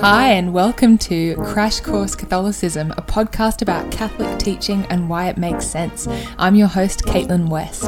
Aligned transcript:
Hi, 0.00 0.32
and 0.32 0.52
welcome 0.52 0.98
to 0.98 1.34
Crash 1.36 1.80
Course 1.80 2.14
Catholicism, 2.14 2.90
a 2.92 3.02
podcast 3.02 3.62
about 3.62 3.90
Catholic 3.90 4.38
teaching 4.38 4.84
and 4.90 5.08
why 5.08 5.28
it 5.28 5.38
makes 5.38 5.66
sense. 5.66 6.06
I'm 6.38 6.56
your 6.56 6.68
host, 6.68 7.04
Caitlin 7.04 7.48
West. 7.48 7.84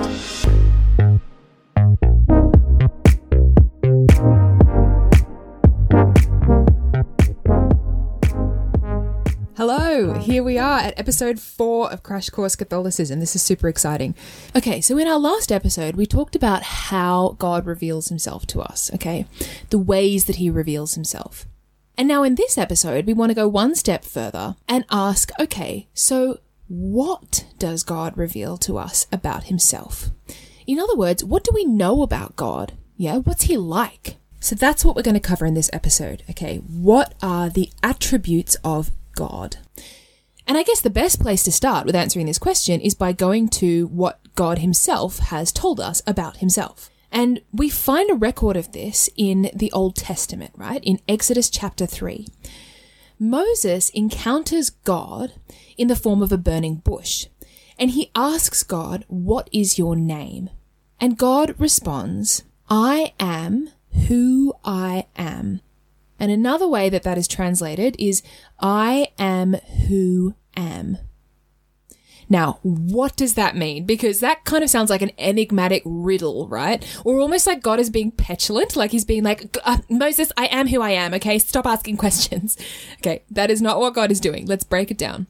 Hello, 9.57 10.15
here 10.15 10.43
we 10.43 10.59
are 10.59 10.79
at 10.79 10.99
episode 10.99 11.41
four 11.41 11.91
of 11.91 12.03
Crash 12.03 12.31
Course 12.31 12.57
Catholicism. 12.57 13.21
This 13.21 13.35
is 13.35 13.43
super 13.43 13.69
exciting. 13.69 14.15
Okay, 14.55 14.81
so 14.81 14.97
in 14.97 15.09
our 15.09 15.19
last 15.19 15.51
episode, 15.51 15.97
we 15.97 16.07
talked 16.07 16.37
about 16.37 16.63
how 16.63 17.37
God 17.39 17.67
reveals 17.67 18.09
himself 18.09 18.47
to 18.49 18.61
us, 18.61 18.91
okay? 18.95 19.27
The 19.71 19.79
ways 19.79 20.27
that 20.27 20.37
he 20.37 20.49
reveals 20.49 20.95
himself. 20.95 21.47
And 21.99 22.09
now 22.09 22.23
in 22.23 22.35
this 22.35 22.59
episode, 22.59 23.07
we 23.07 23.15
want 23.15 23.31
to 23.31 23.35
go 23.35 23.49
one 23.49 23.75
step 23.75 24.05
further 24.05 24.57
and 24.69 24.85
ask 24.91 25.31
okay, 25.41 25.89
so 25.95 26.41
what 26.69 27.47
does 27.59 27.83
God 27.83 28.17
reveal 28.19 28.57
to 28.59 28.77
us 28.77 29.07
about 29.11 29.45
himself? 29.45 30.11
In 30.67 30.79
other 30.79 30.97
words, 30.97 31.25
what 31.25 31.45
do 31.45 31.53
we 31.55 31.65
know 31.65 32.03
about 32.03 32.37
God? 32.37 32.73
Yeah, 32.97 33.19
what's 33.19 33.45
he 33.45 33.57
like? 33.57 34.17
So 34.41 34.55
that's 34.55 34.85
what 34.85 34.95
we're 34.95 35.03
going 35.03 35.15
to 35.15 35.21
cover 35.21 35.47
in 35.47 35.55
this 35.55 35.71
episode, 35.73 36.23
okay? 36.31 36.59
What 36.59 37.15
are 37.23 37.49
the 37.49 37.71
attributes 37.83 38.57
of 38.63 38.91
God? 39.15 39.57
And 40.47 40.59
I 40.59 40.63
guess 40.63 40.81
the 40.81 40.91
best 40.91 41.21
place 41.21 41.43
to 41.45 41.53
start 41.53 41.87
with 41.87 41.97
answering 41.97 42.27
this 42.27 42.39
question 42.39 42.81
is 42.81 42.95
by 42.95 43.13
going 43.13 43.49
to 43.49 43.87
what 43.89 44.21
God 44.35 44.59
Himself 44.59 45.19
has 45.19 45.51
told 45.51 45.81
us 45.81 46.03
about 46.07 46.39
Himself. 46.39 46.91
And 47.17 47.41
we 47.51 47.71
find 47.71 48.11
a 48.11 48.15
record 48.15 48.59
of 48.59 48.73
this 48.73 49.09
in 49.17 49.51
the 49.55 49.73
Old 49.73 49.97
Testament, 49.97 50.51
right? 50.55 50.85
In 50.85 51.01
Exodus 51.09 51.49
chapter 51.49 51.87
3. 51.87 52.27
Moses 53.19 53.89
encounters 53.89 54.69
God 54.69 55.33
in 55.79 55.89
the 55.89 55.97
form 55.97 56.23
of 56.23 56.31
a 56.31 56.37
burning 56.37 56.75
bush, 56.75 57.29
and 57.79 57.93
he 57.93 58.11
asks 58.15 58.63
God, 58.63 59.07
What 59.09 59.49
is 59.51 59.79
your 59.79 59.97
name? 59.97 60.51
And 61.01 61.17
God 61.17 61.55
responds, 61.59 62.43
I 62.69 63.15
am 63.19 63.71
who 64.09 64.53
I 64.63 65.07
am. 65.17 65.63
And 66.21 66.31
another 66.31 66.69
way 66.69 66.91
that 66.91 67.03
that 67.05 67.17
is 67.17 67.27
translated 67.27 67.97
is 67.99 68.23
I 68.61 69.09
am 69.19 69.55
who 69.89 70.35
am. 70.55 70.99
Now, 72.29 72.59
what 72.63 73.17
does 73.17 73.35
that 73.35 73.57
mean? 73.57 73.85
Because 73.85 74.21
that 74.21 74.45
kind 74.45 74.65
of 74.65 74.71
sounds 74.71 74.91
like 74.91 75.03
an 75.03 75.13
enigmatic 75.19 75.83
riddle, 75.85 76.49
right? 76.49 76.85
Or 77.05 77.21
almost 77.21 77.47
like 77.47 77.63
God 77.63 77.79
is 77.79 77.91
being 77.91 78.11
petulant, 78.11 78.75
like 78.75 78.91
he's 78.91 79.05
being 79.05 79.23
like, 79.23 79.57
uh, 79.65 79.79
Moses, 79.89 80.33
I 80.37 80.47
am 80.47 80.69
who 80.69 80.81
I 80.81 80.91
am, 80.91 81.15
okay? 81.15 81.39
Stop 81.39 81.67
asking 81.67 81.97
questions. 81.99 82.57
Okay, 82.99 83.23
that 83.31 83.51
is 83.51 83.63
not 83.63 83.79
what 83.79 83.95
God 83.95 84.11
is 84.11 84.21
doing. 84.21 84.47
Let's 84.47 84.65
break 84.65 84.91
it 84.91 84.99
down. 84.99 85.27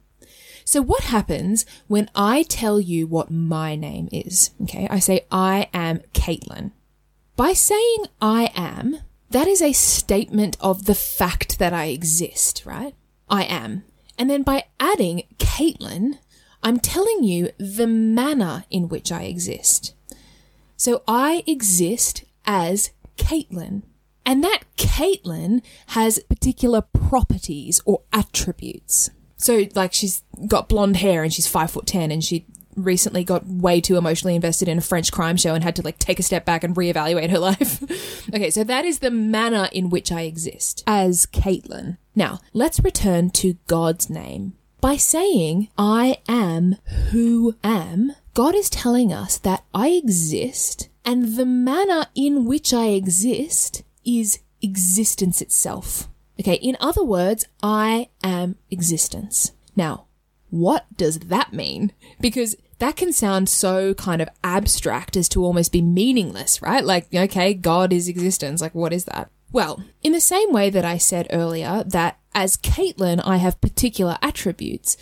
So, 0.65 0.83
what 0.83 1.05
happens 1.05 1.65
when 1.87 2.11
I 2.15 2.43
tell 2.43 2.81
you 2.81 3.07
what 3.07 3.31
my 3.31 3.77
name 3.77 4.09
is? 4.11 4.51
Okay, 4.63 4.89
I 4.91 4.99
say, 4.99 5.27
I 5.31 5.69
am 5.73 6.01
Caitlin. 6.13 6.73
By 7.37 7.53
saying 7.53 8.07
I 8.21 8.51
am, 8.57 8.99
that 9.31 9.47
is 9.47 9.63
a 9.63 9.73
statement 9.73 10.57
of 10.61 10.87
the 10.87 10.95
fact 10.95 11.59
that 11.59 11.73
I 11.73 11.87
exist, 11.87 12.65
right? 12.65 12.95
I 13.29 13.45
am. 13.45 13.85
And 14.19 14.31
then 14.31 14.43
by 14.43 14.65
adding 14.81 15.25
Caitlin, 15.39 16.19
I'm 16.67 16.81
telling 16.81 17.23
you 17.23 17.51
the 17.59 17.87
manner 17.87 18.65
in 18.71 18.89
which 18.89 19.13
I 19.13 19.23
exist. 19.23 19.95
So 20.77 21.05
I 21.07 21.45
exist 21.47 22.25
as 22.45 22.91
Caitlin. 23.17 23.85
And 24.25 24.43
that 24.43 24.63
Caitlin 24.77 25.63
has 25.91 26.19
particular 26.29 26.81
properties 26.81 27.81
or 27.87 28.03
attributes. 28.13 29.11
So, 29.37 29.69
like, 29.77 29.93
she's 29.93 30.25
got 30.49 30.69
blonde 30.69 30.97
hair 30.97 31.23
and 31.23 31.33
she's 31.33 31.47
five 31.47 31.71
foot 31.71 31.87
ten 31.87 32.11
and 32.11 32.25
she 32.25 32.45
recently 32.75 33.23
got 33.23 33.47
way 33.47 33.81
too 33.81 33.97
emotionally 33.97 34.35
invested 34.35 34.67
in 34.67 34.79
a 34.79 34.83
French 34.83 35.13
crime 35.13 35.37
show 35.37 35.55
and 35.55 35.63
had 35.63 35.77
to 35.77 35.83
like 35.83 36.01
take 36.01 36.19
a 36.19 36.25
step 36.25 36.45
back 36.45 36.65
and 36.65 36.75
reevaluate 36.75 37.31
her 37.31 37.39
life. 37.51 38.29
okay, 38.35 38.51
so 38.51 38.65
that 38.65 38.85
is 38.85 38.99
the 38.99 39.13
manner 39.13 39.69
in 39.71 39.89
which 39.89 40.11
I 40.11 40.23
exist 40.23 40.83
as 40.85 41.27
Caitlin. 41.27 41.99
Now, 42.17 42.41
let's 42.53 42.81
return 42.81 43.31
to 43.31 43.55
God's 43.69 44.11
name. 44.11 44.55
By 44.87 44.99
saying, 44.99 45.69
I 45.77 46.19
am 46.29 46.77
who 47.11 47.57
am, 47.65 48.13
God 48.35 48.55
is 48.55 48.71
telling 48.71 49.13
us 49.13 49.37
that 49.39 49.65
I 49.75 49.89
exist 49.89 50.91
and 51.05 51.35
the 51.37 51.45
manner 51.45 52.07
in 52.15 52.45
which 52.45 52.73
I 52.73 52.91
exist 52.91 53.83
is 54.05 54.39
existence 54.63 55.43
itself. 55.43 56.09
Okay, 56.39 56.55
in 56.55 56.77
other 56.79 57.03
words, 57.03 57.47
I 57.65 58.11
am 58.23 58.59
existence. 58.71 59.51
Now, 59.75 60.07
what 60.51 60.87
does 60.97 61.19
that 61.19 61.53
mean? 61.53 61.91
Because 62.21 62.55
that 62.79 62.95
can 62.95 63.13
sound 63.13 63.49
so 63.49 63.93
kind 63.95 64.23
of 64.23 64.29
abstract 64.45 65.17
as 65.17 65.29
to 65.31 65.45
almost 65.45 65.73
be 65.73 65.83
meaningless, 65.83 66.63
right? 66.63 66.85
Like, 66.85 67.13
okay, 67.13 67.55
God 67.55 67.93
is 67.93 68.07
existence. 68.07 68.61
Like, 68.61 68.77
what 68.77 68.93
is 68.93 69.07
that? 69.07 69.33
Well, 69.53 69.83
in 70.03 70.13
the 70.13 70.21
same 70.21 70.53
way 70.53 70.71
that 70.71 70.85
I 70.85 70.99
said 70.99 71.29
earlier 71.31 71.85
that 71.87 72.19
as 72.35 72.57
Caitlin 72.57 73.21
I 73.25 73.37
have 73.37 73.61
particular 73.61 74.19
attributes, 74.21 74.97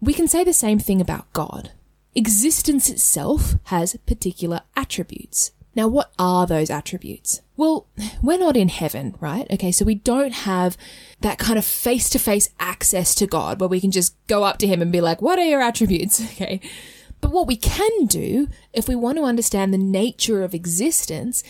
we 0.00 0.12
can 0.12 0.28
say 0.28 0.44
the 0.44 0.52
same 0.52 0.78
thing 0.78 1.00
about 1.00 1.32
God. 1.32 1.70
Existence 2.14 2.90
itself 2.90 3.54
has 3.64 3.96
particular 4.06 4.60
attributes. 4.76 5.52
Now, 5.76 5.88
what 5.88 6.12
are 6.18 6.46
those 6.46 6.70
attributes? 6.70 7.40
Well, 7.56 7.86
we're 8.22 8.38
not 8.38 8.56
in 8.56 8.68
heaven, 8.68 9.16
right? 9.20 9.46
Okay, 9.50 9.72
so 9.72 9.84
we 9.84 9.96
don't 9.96 10.32
have 10.32 10.76
that 11.20 11.38
kind 11.38 11.58
of 11.58 11.64
face 11.64 12.08
to 12.10 12.18
face 12.18 12.50
access 12.60 13.14
to 13.16 13.26
God 13.26 13.60
where 13.60 13.68
we 13.68 13.80
can 13.80 13.90
just 13.90 14.14
go 14.26 14.44
up 14.44 14.58
to 14.58 14.66
Him 14.66 14.82
and 14.82 14.92
be 14.92 15.00
like, 15.00 15.22
what 15.22 15.38
are 15.38 15.44
your 15.44 15.62
attributes? 15.62 16.20
Okay. 16.34 16.60
But 17.20 17.30
what 17.32 17.46
we 17.46 17.56
can 17.56 18.04
do, 18.04 18.48
if 18.74 18.86
we 18.86 18.94
want 18.94 19.16
to 19.16 19.24
understand 19.24 19.72
the 19.72 19.78
nature 19.78 20.44
of 20.44 20.52
existence, 20.52 21.42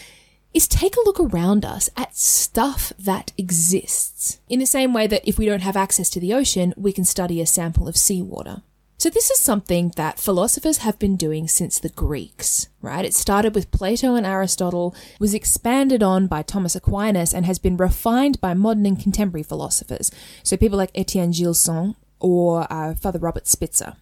is 0.54 0.68
take 0.68 0.96
a 0.96 1.04
look 1.04 1.18
around 1.18 1.64
us 1.64 1.90
at 1.96 2.16
stuff 2.16 2.92
that 2.98 3.32
exists. 3.36 4.38
In 4.48 4.60
the 4.60 4.66
same 4.66 4.94
way 4.94 5.06
that 5.08 5.28
if 5.28 5.38
we 5.38 5.46
don't 5.46 5.62
have 5.62 5.76
access 5.76 6.08
to 6.10 6.20
the 6.20 6.32
ocean, 6.32 6.72
we 6.76 6.92
can 6.92 7.04
study 7.04 7.40
a 7.40 7.46
sample 7.46 7.88
of 7.88 7.96
seawater. 7.96 8.62
So 8.96 9.10
this 9.10 9.30
is 9.30 9.40
something 9.40 9.92
that 9.96 10.20
philosophers 10.20 10.78
have 10.78 10.98
been 10.98 11.16
doing 11.16 11.48
since 11.48 11.78
the 11.78 11.88
Greeks, 11.88 12.68
right? 12.80 13.04
It 13.04 13.12
started 13.12 13.54
with 13.54 13.72
Plato 13.72 14.14
and 14.14 14.24
Aristotle, 14.24 14.94
was 15.18 15.34
expanded 15.34 16.02
on 16.02 16.28
by 16.28 16.42
Thomas 16.42 16.76
Aquinas, 16.76 17.34
and 17.34 17.44
has 17.44 17.58
been 17.58 17.76
refined 17.76 18.40
by 18.40 18.54
modern 18.54 18.86
and 18.86 18.98
contemporary 18.98 19.42
philosophers. 19.42 20.10
So 20.42 20.56
people 20.56 20.78
like 20.78 20.92
Etienne 20.94 21.32
Gilson 21.32 21.96
or 22.20 22.72
uh, 22.72 22.94
Father 22.94 23.18
Robert 23.18 23.48
Spitzer. 23.48 23.96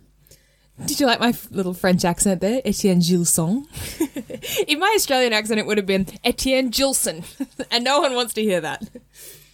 Did 0.86 1.00
you 1.00 1.06
like 1.06 1.20
my 1.20 1.34
little 1.50 1.74
French 1.74 2.04
accent 2.04 2.40
there? 2.40 2.60
Etienne 2.64 3.00
Gilson. 3.00 3.66
In 4.68 4.78
my 4.78 4.92
Australian 4.96 5.32
accent, 5.32 5.60
it 5.60 5.66
would 5.66 5.78
have 5.78 5.86
been 5.86 6.06
Etienne 6.24 6.70
Gilson, 6.70 7.24
and 7.70 7.84
no 7.84 8.00
one 8.00 8.14
wants 8.14 8.34
to 8.34 8.42
hear 8.42 8.60
that. 8.60 8.88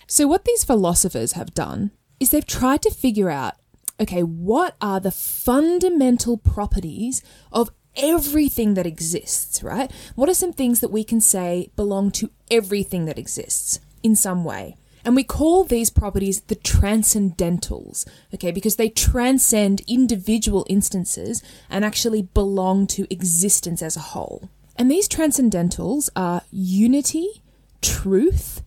So, 0.07 0.27
what 0.27 0.45
these 0.45 0.65
philosophers 0.65 1.33
have 1.33 1.55
done 1.55 1.91
is 2.19 2.31
they've 2.31 2.47
tried 2.47 2.83
to 2.83 2.91
figure 2.91 3.31
out 3.31 3.55
okay, 4.01 4.23
what 4.23 4.77
are 4.81 5.01
the 5.01 5.11
fundamental 5.11 6.37
properties 6.37 7.23
of 7.51 7.71
everything 7.97 8.75
that 8.75 8.87
exists, 8.87 9.63
right? 9.63 9.91
What 10.15 10.29
are 10.29 10.35
some 10.35 10.53
things 10.53 10.81
that 10.81 10.91
we 10.91 11.03
can 11.05 11.21
say 11.21 11.71
belong 11.75 12.13
to 12.13 12.31
everything 12.51 13.07
that 13.07 13.19
exists 13.19 13.81
in 14.03 14.15
some 14.15 14.45
way? 14.45 14.77
And 15.09 15.17
we 15.17 15.25
call 15.25 15.65
these 15.65 15.89
properties 15.89 16.43
the 16.43 16.57
transcendentals, 16.57 18.07
okay, 18.35 18.51
because 18.51 18.77
they 18.77 18.91
transcend 18.91 19.81
individual 19.89 20.67
instances 20.69 21.43
and 21.71 21.83
actually 21.83 22.21
belong 22.21 22.87
to 22.89 23.11
existence 23.11 23.81
as 23.81 23.97
a 23.97 24.01
whole. 24.01 24.51
And 24.77 24.91
these 24.91 25.09
transcendentals 25.09 26.11
are 26.15 26.43
unity, 26.53 27.43
truth, 27.81 28.63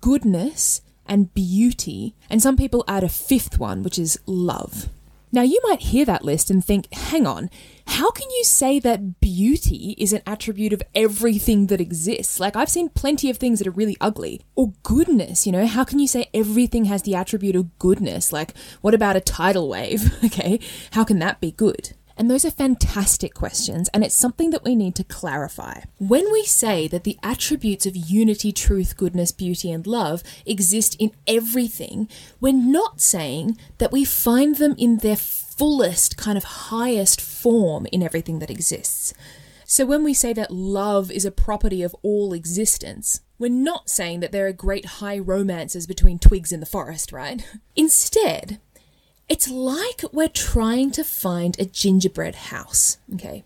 goodness, 0.00 0.80
and 1.06 1.34
beauty, 1.34 2.14
and 2.30 2.40
some 2.40 2.56
people 2.56 2.84
add 2.86 3.02
a 3.02 3.08
fifth 3.08 3.58
one, 3.58 3.82
which 3.82 3.98
is 3.98 4.16
love. 4.26 4.90
Now, 5.32 5.42
you 5.42 5.60
might 5.62 5.80
hear 5.80 6.04
that 6.06 6.24
list 6.24 6.50
and 6.50 6.64
think, 6.64 6.92
hang 6.92 7.26
on, 7.26 7.50
how 7.86 8.10
can 8.10 8.28
you 8.30 8.44
say 8.44 8.80
that 8.80 9.20
beauty 9.20 9.94
is 9.96 10.12
an 10.12 10.22
attribute 10.26 10.72
of 10.72 10.82
everything 10.94 11.66
that 11.68 11.80
exists? 11.80 12.40
Like, 12.40 12.56
I've 12.56 12.68
seen 12.68 12.88
plenty 12.88 13.30
of 13.30 13.36
things 13.36 13.58
that 13.58 13.68
are 13.68 13.72
really 13.72 13.96
ugly. 14.00 14.40
Or 14.56 14.72
goodness, 14.82 15.46
you 15.46 15.52
know, 15.52 15.66
how 15.66 15.84
can 15.84 16.00
you 16.00 16.08
say 16.08 16.28
everything 16.34 16.86
has 16.86 17.02
the 17.02 17.14
attribute 17.14 17.56
of 17.56 17.78
goodness? 17.78 18.32
Like, 18.32 18.54
what 18.80 18.94
about 18.94 19.16
a 19.16 19.20
tidal 19.20 19.68
wave? 19.68 20.12
okay, 20.24 20.58
how 20.92 21.04
can 21.04 21.20
that 21.20 21.40
be 21.40 21.52
good? 21.52 21.92
And 22.20 22.30
those 22.30 22.44
are 22.44 22.50
fantastic 22.50 23.32
questions, 23.32 23.88
and 23.94 24.04
it's 24.04 24.14
something 24.14 24.50
that 24.50 24.62
we 24.62 24.76
need 24.76 24.94
to 24.96 25.04
clarify. 25.04 25.84
When 25.96 26.30
we 26.30 26.44
say 26.44 26.86
that 26.86 27.04
the 27.04 27.18
attributes 27.22 27.86
of 27.86 27.96
unity, 27.96 28.52
truth, 28.52 28.98
goodness, 28.98 29.32
beauty, 29.32 29.72
and 29.72 29.86
love 29.86 30.22
exist 30.44 30.96
in 30.98 31.12
everything, 31.26 32.10
we're 32.38 32.52
not 32.52 33.00
saying 33.00 33.56
that 33.78 33.90
we 33.90 34.04
find 34.04 34.56
them 34.56 34.74
in 34.76 34.98
their 34.98 35.16
fullest, 35.16 36.18
kind 36.18 36.36
of 36.36 36.44
highest 36.44 37.22
form 37.22 37.86
in 37.90 38.02
everything 38.02 38.38
that 38.40 38.50
exists. 38.50 39.14
So 39.64 39.86
when 39.86 40.04
we 40.04 40.12
say 40.12 40.34
that 40.34 40.50
love 40.50 41.10
is 41.10 41.24
a 41.24 41.30
property 41.30 41.82
of 41.82 41.96
all 42.02 42.34
existence, 42.34 43.22
we're 43.38 43.48
not 43.48 43.88
saying 43.88 44.20
that 44.20 44.30
there 44.30 44.46
are 44.46 44.52
great 44.52 44.84
high 44.84 45.18
romances 45.18 45.86
between 45.86 46.18
twigs 46.18 46.52
in 46.52 46.60
the 46.60 46.66
forest, 46.66 47.12
right? 47.12 47.42
Instead, 47.76 48.60
it's 49.30 49.48
like 49.48 50.02
we're 50.12 50.28
trying 50.28 50.90
to 50.90 51.04
find 51.04 51.58
a 51.58 51.64
gingerbread 51.64 52.34
house, 52.34 52.98
okay? 53.14 53.44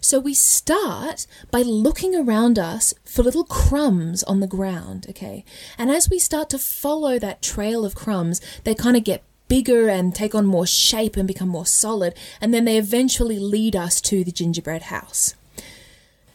So 0.00 0.18
we 0.18 0.32
start 0.32 1.26
by 1.50 1.60
looking 1.60 2.16
around 2.16 2.58
us 2.58 2.94
for 3.04 3.22
little 3.22 3.44
crumbs 3.44 4.22
on 4.22 4.40
the 4.40 4.46
ground, 4.46 5.06
okay? 5.10 5.44
And 5.76 5.90
as 5.90 6.08
we 6.08 6.18
start 6.18 6.48
to 6.50 6.58
follow 6.58 7.18
that 7.18 7.42
trail 7.42 7.84
of 7.84 7.94
crumbs, 7.94 8.40
they 8.64 8.74
kind 8.74 8.96
of 8.96 9.04
get 9.04 9.22
bigger 9.48 9.90
and 9.90 10.14
take 10.14 10.34
on 10.34 10.46
more 10.46 10.66
shape 10.66 11.14
and 11.18 11.28
become 11.28 11.48
more 11.48 11.66
solid, 11.66 12.14
and 12.40 12.54
then 12.54 12.64
they 12.64 12.78
eventually 12.78 13.38
lead 13.38 13.76
us 13.76 14.00
to 14.00 14.24
the 14.24 14.32
gingerbread 14.32 14.84
house. 14.84 15.34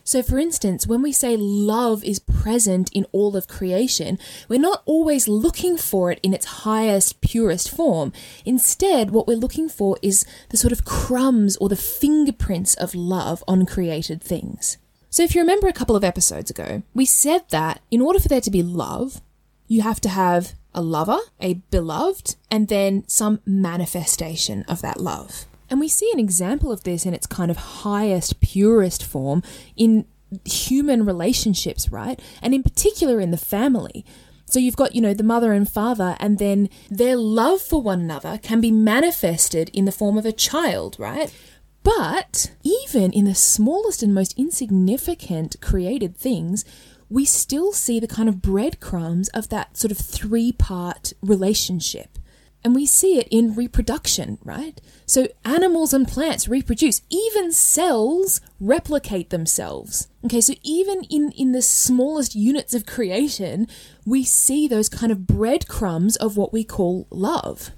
So, 0.05 0.21
for 0.21 0.38
instance, 0.38 0.85
when 0.85 1.01
we 1.01 1.13
say 1.13 1.38
love 1.38 2.03
is 2.03 2.19
present 2.19 2.91
in 2.91 3.05
all 3.13 3.38
of 3.38 3.47
creation, 3.47 4.19
we're 4.50 4.59
not 4.59 4.83
always 4.85 5.29
looking 5.29 5.77
for 5.77 6.11
it 6.11 6.19
in 6.21 6.33
its 6.33 6.63
highest, 6.63 7.21
purest 7.21 7.71
form. 7.71 8.11
Instead, 8.44 9.11
what 9.11 9.27
we're 9.27 9.38
looking 9.38 9.69
for 9.69 9.97
is 10.01 10.25
the 10.50 10.57
sort 10.57 10.73
of 10.73 10.83
crumbs 10.83 11.55
or 11.57 11.69
the 11.69 11.77
fingerprints 11.77 12.75
of 12.75 12.94
love 12.94 13.44
on 13.47 13.65
created 13.65 14.21
things. 14.21 14.77
So, 15.09 15.23
if 15.23 15.35
you 15.35 15.41
remember 15.41 15.67
a 15.67 15.73
couple 15.73 15.95
of 15.95 16.03
episodes 16.03 16.51
ago, 16.51 16.83
we 16.94 17.05
said 17.05 17.44
that 17.51 17.81
in 17.89 18.01
order 18.01 18.19
for 18.19 18.27
there 18.27 18.41
to 18.41 18.51
be 18.51 18.61
love, 18.61 19.21
you 19.67 19.83
have 19.83 20.01
to 20.01 20.09
have 20.09 20.53
a 20.73 20.81
lover, 20.81 21.19
a 21.39 21.55
beloved, 21.71 22.35
and 22.51 22.67
then 22.67 23.07
some 23.07 23.39
manifestation 23.45 24.63
of 24.67 24.81
that 24.81 25.00
love. 25.00 25.45
And 25.74 25.80
we 25.80 25.88
see 25.88 26.08
an 26.14 26.20
example 26.20 26.72
of 26.72 26.84
this 26.84 27.04
in 27.04 27.16
its 27.16 27.25
kind 27.25 27.50
of 27.50 27.58
highest, 27.58 28.40
purest 28.42 29.04
form 29.04 29.42
in 29.75 30.06
human 30.46 31.04
relationships, 31.04 31.92
right? 31.92 32.22
And 32.44 32.54
in 32.54 32.62
particular 32.62 33.20
in 33.20 33.31
the 33.31 33.38
family. 33.38 34.06
So 34.46 34.60
you've 34.60 34.75
got, 34.75 34.94
you 34.94 35.02
know, 35.02 35.16
the 35.16 35.24
mother 35.24 35.52
and 35.52 35.68
father, 35.68 36.16
and 36.20 36.38
then 36.38 36.70
their 36.92 37.16
love 37.16 37.60
for 37.60 37.81
one 37.81 38.02
another 38.02 38.38
can 38.44 38.62
be 38.62 38.70
manifested 38.70 39.72
in 39.74 39.86
the 39.86 39.92
form 39.92 40.16
of 40.16 40.28
a 40.28 40.31
child, 40.31 40.96
right? 41.00 41.34
But 41.81 42.52
even 42.62 43.12
in 43.12 43.25
the 43.25 43.34
smallest 43.34 44.04
and 44.04 44.14
most 44.14 44.38
insignificant 44.38 45.56
created 45.60 46.16
things, 46.16 46.66
we 47.10 47.25
still 47.25 47.74
see 47.74 48.00
the 48.00 48.08
kind 48.08 48.30
of 48.30 48.44
breadcrumbs 48.44 49.28
of 49.30 49.50
that 49.50 49.75
sort 49.75 49.90
of 49.90 49.98
three 49.98 50.52
part 50.52 51.14
relationship. 51.24 52.20
And 52.63 52.74
we 52.74 52.86
see 52.86 53.18
it 53.18 53.27
in 53.30 53.56
reproduction, 53.56 54.38
right? 54.44 54.80
So 55.06 55.27
animals 55.44 55.94
and 55.94 56.07
plants 56.07 56.48
reproduce. 56.48 57.01
Even 57.10 57.51
cells 57.51 58.39
replicate 58.60 59.31
themselves. 59.31 60.07
Okay, 60.24 60.39
so 60.39 60.54
even 60.63 61.04
in, 61.10 61.31
in 61.31 61.51
the 61.51 61.62
smallest 61.62 62.36
units 62.36 62.74
of 62.74 62.86
creation, 62.86 63.68
we 64.06 64.24
see 64.24 64.68
those 64.68 64.88
kind 64.88 65.12
of 65.12 65.27
breadcrumbs 65.27 66.15
of 66.15 66.38
what 66.38 66.54
we 66.54 66.63
call 66.63 67.07
love. 67.10 67.71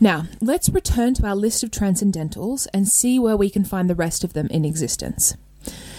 Now, 0.00 0.24
let's 0.40 0.68
return 0.68 1.14
to 1.14 1.26
our 1.26 1.36
list 1.36 1.62
of 1.62 1.70
transcendentals 1.70 2.66
and 2.72 2.88
see 2.88 3.18
where 3.18 3.36
we 3.36 3.50
can 3.50 3.64
find 3.64 3.88
the 3.88 3.94
rest 3.94 4.24
of 4.24 4.32
them 4.32 4.48
in 4.48 4.64
existence. 4.64 5.36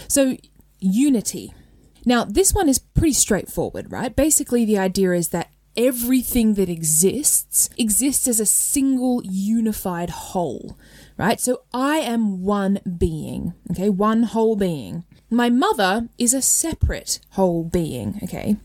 So, 0.08 0.36
unity. 0.80 1.54
Now, 2.04 2.24
this 2.24 2.52
one 2.52 2.68
is 2.68 2.78
pretty 2.78 3.14
straightforward, 3.14 3.90
right? 3.90 4.14
Basically, 4.14 4.64
the 4.64 4.78
idea 4.78 5.12
is 5.12 5.30
that 5.30 5.50
everything 5.76 6.54
that 6.54 6.68
exists 6.68 7.70
exists 7.76 8.26
as 8.26 8.40
a 8.40 8.46
single 8.46 9.22
unified 9.24 10.10
whole, 10.10 10.78
right? 11.16 11.40
So 11.40 11.62
I 11.72 11.98
am 11.98 12.42
one 12.42 12.80
being, 12.98 13.54
okay, 13.70 13.88
one 13.88 14.24
whole 14.24 14.56
being. 14.56 15.04
My 15.30 15.50
mother 15.50 16.08
is 16.18 16.34
a 16.34 16.42
separate 16.42 17.20
whole 17.30 17.64
being, 17.64 18.20
okay? 18.22 18.56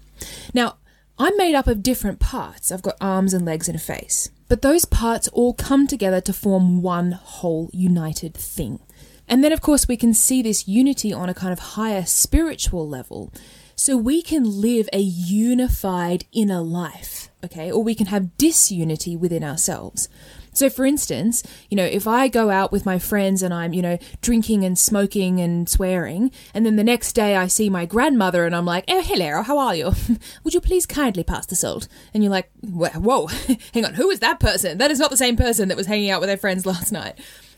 Now, 0.53 0.77
I'm 1.17 1.37
made 1.37 1.55
up 1.55 1.67
of 1.67 1.83
different 1.83 2.19
parts. 2.19 2.71
I've 2.71 2.81
got 2.81 2.97
arms 2.99 3.33
and 3.33 3.45
legs 3.45 3.67
and 3.67 3.75
a 3.75 3.79
face. 3.79 4.29
But 4.47 4.61
those 4.61 4.85
parts 4.85 5.27
all 5.29 5.53
come 5.53 5.87
together 5.87 6.19
to 6.21 6.33
form 6.33 6.81
one 6.81 7.11
whole 7.11 7.69
united 7.73 8.33
thing. 8.33 8.79
And 9.27 9.43
then, 9.43 9.51
of 9.51 9.61
course, 9.61 9.87
we 9.87 9.97
can 9.97 10.13
see 10.13 10.41
this 10.41 10.67
unity 10.67 11.13
on 11.13 11.29
a 11.29 11.33
kind 11.33 11.53
of 11.53 11.59
higher 11.59 12.05
spiritual 12.05 12.87
level 12.87 13.31
so 13.81 13.97
we 13.97 14.21
can 14.21 14.61
live 14.61 14.87
a 14.93 14.99
unified 14.99 16.23
inner 16.31 16.61
life, 16.61 17.31
okay? 17.43 17.71
Or 17.71 17.81
we 17.81 17.95
can 17.95 18.05
have 18.05 18.37
disunity 18.37 19.17
within 19.17 19.43
ourselves. 19.43 20.07
So, 20.53 20.69
for 20.69 20.85
instance, 20.85 21.41
you 21.67 21.75
know, 21.75 21.85
if 21.85 22.05
I 22.05 22.27
go 22.27 22.51
out 22.51 22.71
with 22.71 22.85
my 22.85 22.99
friends 22.99 23.41
and 23.41 23.51
I'm, 23.51 23.73
you 23.73 23.81
know, 23.81 23.97
drinking 24.21 24.63
and 24.63 24.77
smoking 24.77 25.39
and 25.39 25.67
swearing, 25.67 26.29
and 26.53 26.63
then 26.63 26.75
the 26.75 26.83
next 26.83 27.13
day 27.13 27.35
I 27.35 27.47
see 27.47 27.71
my 27.71 27.87
grandmother 27.87 28.45
and 28.45 28.55
I'm 28.55 28.65
like, 28.65 28.83
oh, 28.87 29.01
hello, 29.01 29.41
how 29.41 29.57
are 29.57 29.73
you? 29.73 29.93
Would 30.43 30.53
you 30.53 30.61
please 30.61 30.85
kindly 30.85 31.23
pass 31.23 31.47
the 31.47 31.55
salt? 31.55 31.87
And 32.13 32.23
you're 32.23 32.29
like, 32.29 32.51
whoa, 32.61 33.25
hang 33.73 33.83
on, 33.83 33.95
who 33.95 34.11
is 34.11 34.19
that 34.19 34.39
person? 34.39 34.77
That 34.77 34.91
is 34.91 34.99
not 34.99 35.09
the 35.09 35.17
same 35.17 35.35
person 35.35 35.69
that 35.69 35.77
was 35.77 35.87
hanging 35.87 36.11
out 36.11 36.21
with 36.21 36.29
their 36.29 36.37
friends 36.37 36.65
last 36.67 36.91
night. 36.91 37.17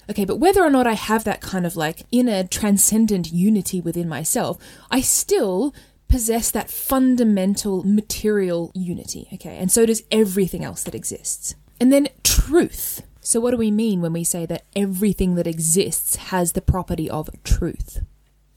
Okay, 0.09 0.23
but 0.23 0.37
whether 0.37 0.63
or 0.63 0.69
not 0.69 0.87
I 0.87 0.93
have 0.93 1.25
that 1.25 1.41
kind 1.41 1.65
of 1.65 1.75
like 1.75 2.03
inner 2.13 2.45
transcendent 2.45 3.33
unity 3.33 3.81
within 3.81 4.07
myself, 4.07 4.57
I 4.89 5.01
still 5.01 5.73
possess 6.13 6.51
that 6.51 6.69
fundamental 6.69 7.81
material 7.83 8.71
unity, 8.75 9.27
okay? 9.33 9.57
And 9.57 9.71
so 9.71 9.83
does 9.83 10.04
everything 10.12 10.63
else 10.63 10.83
that 10.83 10.94
exists. 10.94 11.56
And 11.80 11.92
then 11.92 12.07
truth. 12.24 13.01
So, 13.21 13.39
what 13.39 13.50
do 13.50 13.57
we 13.57 13.71
mean 13.71 14.00
when 14.00 14.13
we 14.13 14.24
say 14.24 14.45
that 14.45 14.63
everything 14.75 15.33
that 15.33 15.48
exists 15.48 16.18
has 16.30 16.51
the 16.51 16.62
property 16.62 17.10
of 17.10 17.31
truth? 17.44 18.01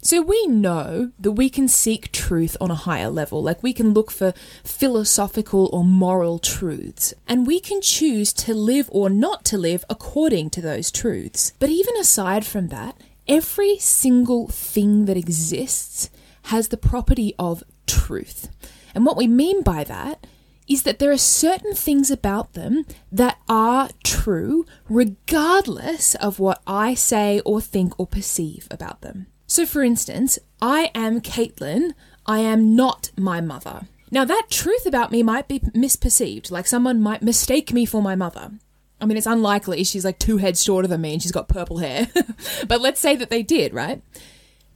So, 0.03 0.21
we 0.21 0.47
know 0.47 1.13
that 1.19 1.33
we 1.33 1.49
can 1.49 1.67
seek 1.67 2.13
truth 2.13 2.59
on 2.61 2.71
a 2.71 2.83
higher 2.89 3.09
level, 3.09 3.43
like 3.43 3.63
we 3.63 3.73
can 3.73 3.95
look 3.95 4.11
for 4.11 4.35
philosophical 4.63 5.71
or 5.73 5.83
moral 5.83 6.39
truths, 6.39 7.15
and 7.27 7.47
we 7.47 7.59
can 7.59 7.81
choose 7.81 8.35
to 8.35 8.53
live 8.53 8.91
or 8.93 9.09
not 9.09 9.47
to 9.47 9.57
live 9.57 9.83
according 9.89 10.51
to 10.51 10.61
those 10.61 10.91
truths. 10.91 11.55
But 11.59 11.71
even 11.71 11.97
aside 11.97 12.45
from 12.45 12.69
that, 12.69 13.01
every 13.27 13.79
single 13.79 14.47
thing 14.49 15.07
that 15.07 15.17
exists 15.17 16.11
has 16.47 16.69
the 16.69 16.77
property 16.77 17.35
of 17.39 17.65
truth. 17.87 18.49
And 18.95 19.05
what 19.05 19.17
we 19.17 19.27
mean 19.27 19.63
by 19.63 19.85
that 19.85 20.27
is 20.69 20.83
that 20.83 20.99
there 20.99 21.13
are 21.13 21.19
certain 21.19 21.75
things 21.75 22.11
about 22.11 22.55
them 22.55 22.85
that 23.13 23.39
are 23.49 23.91
true 24.03 24.67
regardless 24.89 26.15
of 26.17 26.39
what 26.39 26.61
I 26.67 26.95
say 26.95 27.41
or 27.45 27.61
think 27.61 27.99
or 27.99 28.07
perceive 28.07 28.67
about 28.71 29.01
them. 29.01 29.27
So, 29.47 29.65
for 29.65 29.83
instance, 29.83 30.39
I 30.61 30.91
am 30.95 31.21
Caitlin, 31.21 31.93
I 32.27 32.41
am 32.41 32.75
not 32.75 33.11
my 33.17 33.41
mother. 33.41 33.83
Now, 34.11 34.25
that 34.25 34.47
truth 34.51 34.87
about 34.87 35.13
me 35.13 35.23
might 35.23 35.49
be 35.49 35.61
misperceived, 35.61 36.51
like 36.51 36.67
someone 36.67 37.01
might 37.01 37.23
mistake 37.23 37.73
me 37.73 37.85
for 37.87 38.03
my 38.03 38.17
mother. 38.17 38.53
I 39.01 39.05
mean, 39.05 39.17
it's 39.17 39.27
unlikely 39.27 39.85
she's 39.85 40.05
like 40.05 40.19
two 40.19 40.39
heads 40.39 40.63
shorter 40.65 40.89
than 40.89 41.03
me 41.03 41.13
and 41.15 41.23
she's 41.23 41.33
got 41.33 41.49
purple 41.49 41.79
hair. 41.79 42.09
but 42.67 42.81
let's 42.81 43.01
say 43.01 43.15
that 43.17 43.31
they 43.31 43.43
did, 43.43 43.75
right? 43.75 44.03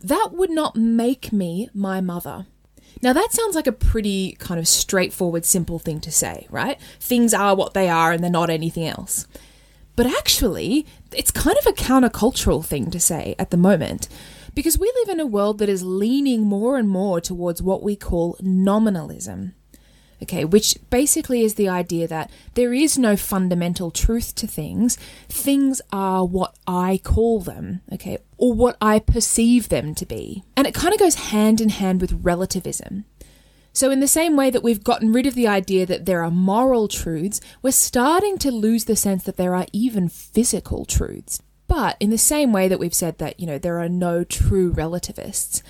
That 0.01 0.31
would 0.33 0.51
not 0.51 0.77
make 0.77 1.33
me 1.33 1.69
my 1.75 2.01
mother. 2.01 2.47
Now, 3.03 3.13
that 3.13 3.33
sounds 3.33 3.55
like 3.55 3.67
a 3.67 3.73
pretty 3.73 4.33
kind 4.39 4.59
of 4.59 4.69
straightforward, 4.69 5.45
simple 5.45 5.79
thing 5.79 6.01
to 6.01 6.11
say, 6.11 6.47
right? 6.51 6.79
Things 6.99 7.33
are 7.33 7.55
what 7.55 7.73
they 7.73 7.89
are 7.89 8.13
and 8.13 8.23
they're 8.23 8.31
not 8.31 8.51
anything 8.51 8.87
else. 8.87 9.27
But 9.97 10.07
actually, 10.07 10.87
it's 11.13 11.31
kind 11.31 11.57
of 11.59 11.67
a 11.67 11.73
countercultural 11.73 12.65
thing 12.65 12.91
to 12.91 13.01
say 13.01 13.35
at 13.39 13.51
the 13.51 13.57
moment 13.57 14.09
because 14.55 14.79
we 14.79 14.93
live 14.97 15.09
in 15.09 15.21
a 15.21 15.27
world 15.27 15.59
that 15.59 15.69
is 15.69 15.83
leaning 15.83 16.43
more 16.43 16.77
and 16.77 16.89
more 16.89 17.21
towards 17.21 17.63
what 17.63 17.83
we 17.83 17.97
call 17.97 18.37
nominalism 18.41 19.55
okay, 20.23 20.45
which 20.45 20.77
basically 20.91 21.43
is 21.43 21.55
the 21.55 21.69
idea 21.69 22.07
that 22.09 22.31
there 22.55 22.73
is 22.73 22.99
no 22.99 23.17
fundamental 23.17 23.91
truth 23.91 24.35
to 24.37 24.47
things. 24.47 24.97
Things 25.29 25.81
are 25.93 26.25
what 26.25 26.55
I 26.67 27.01
call 27.03 27.41
them, 27.41 27.81
okay, 27.93 28.19
or 28.37 28.53
what 28.53 28.77
I 28.81 28.99
perceive 28.99 29.69
them 29.69 29.95
to 29.95 30.07
be. 30.07 30.45
And 30.57 30.67
it 30.67 30.75
kind 30.75 30.93
of 30.95 31.01
goes 31.01 31.15
hand 31.17 31.61
in 31.61 31.71
hand 31.71 32.01
with 32.01 32.25
relativism. 32.25 33.05
So, 33.73 33.91
in 33.91 34.01
the 34.01 34.09
same 34.09 34.37
way 34.37 34.51
that 34.51 34.65
we've 34.65 34.83
gotten 34.83 35.13
rid 35.13 35.27
of 35.27 35.35
the 35.35 35.47
idea 35.47 35.87
that 35.87 36.05
there 36.05 36.25
are 36.25 36.31
moral 36.31 36.89
truths, 36.89 37.41
we're 37.63 37.71
starting 37.71 38.37
to 38.39 38.51
lose 38.51 38.85
the 38.85 38.97
sense 38.97 39.23
that 39.25 39.37
there 39.37 39.55
are 39.55 39.67
even 39.73 40.09
physical 40.09 40.85
truths. 40.85 41.41
But 41.69 41.97
in 42.01 42.11
the 42.11 42.19
same 42.19 42.53
way 42.53 42.67
that 42.67 42.81
we've 42.81 42.93
said 42.93 43.19
that, 43.19 43.39
you 43.39 43.47
know, 43.47 43.59
there 43.59 43.79
are 43.79 43.89
no 43.89 44.25
true 44.25 44.71
relativists, 44.71 45.63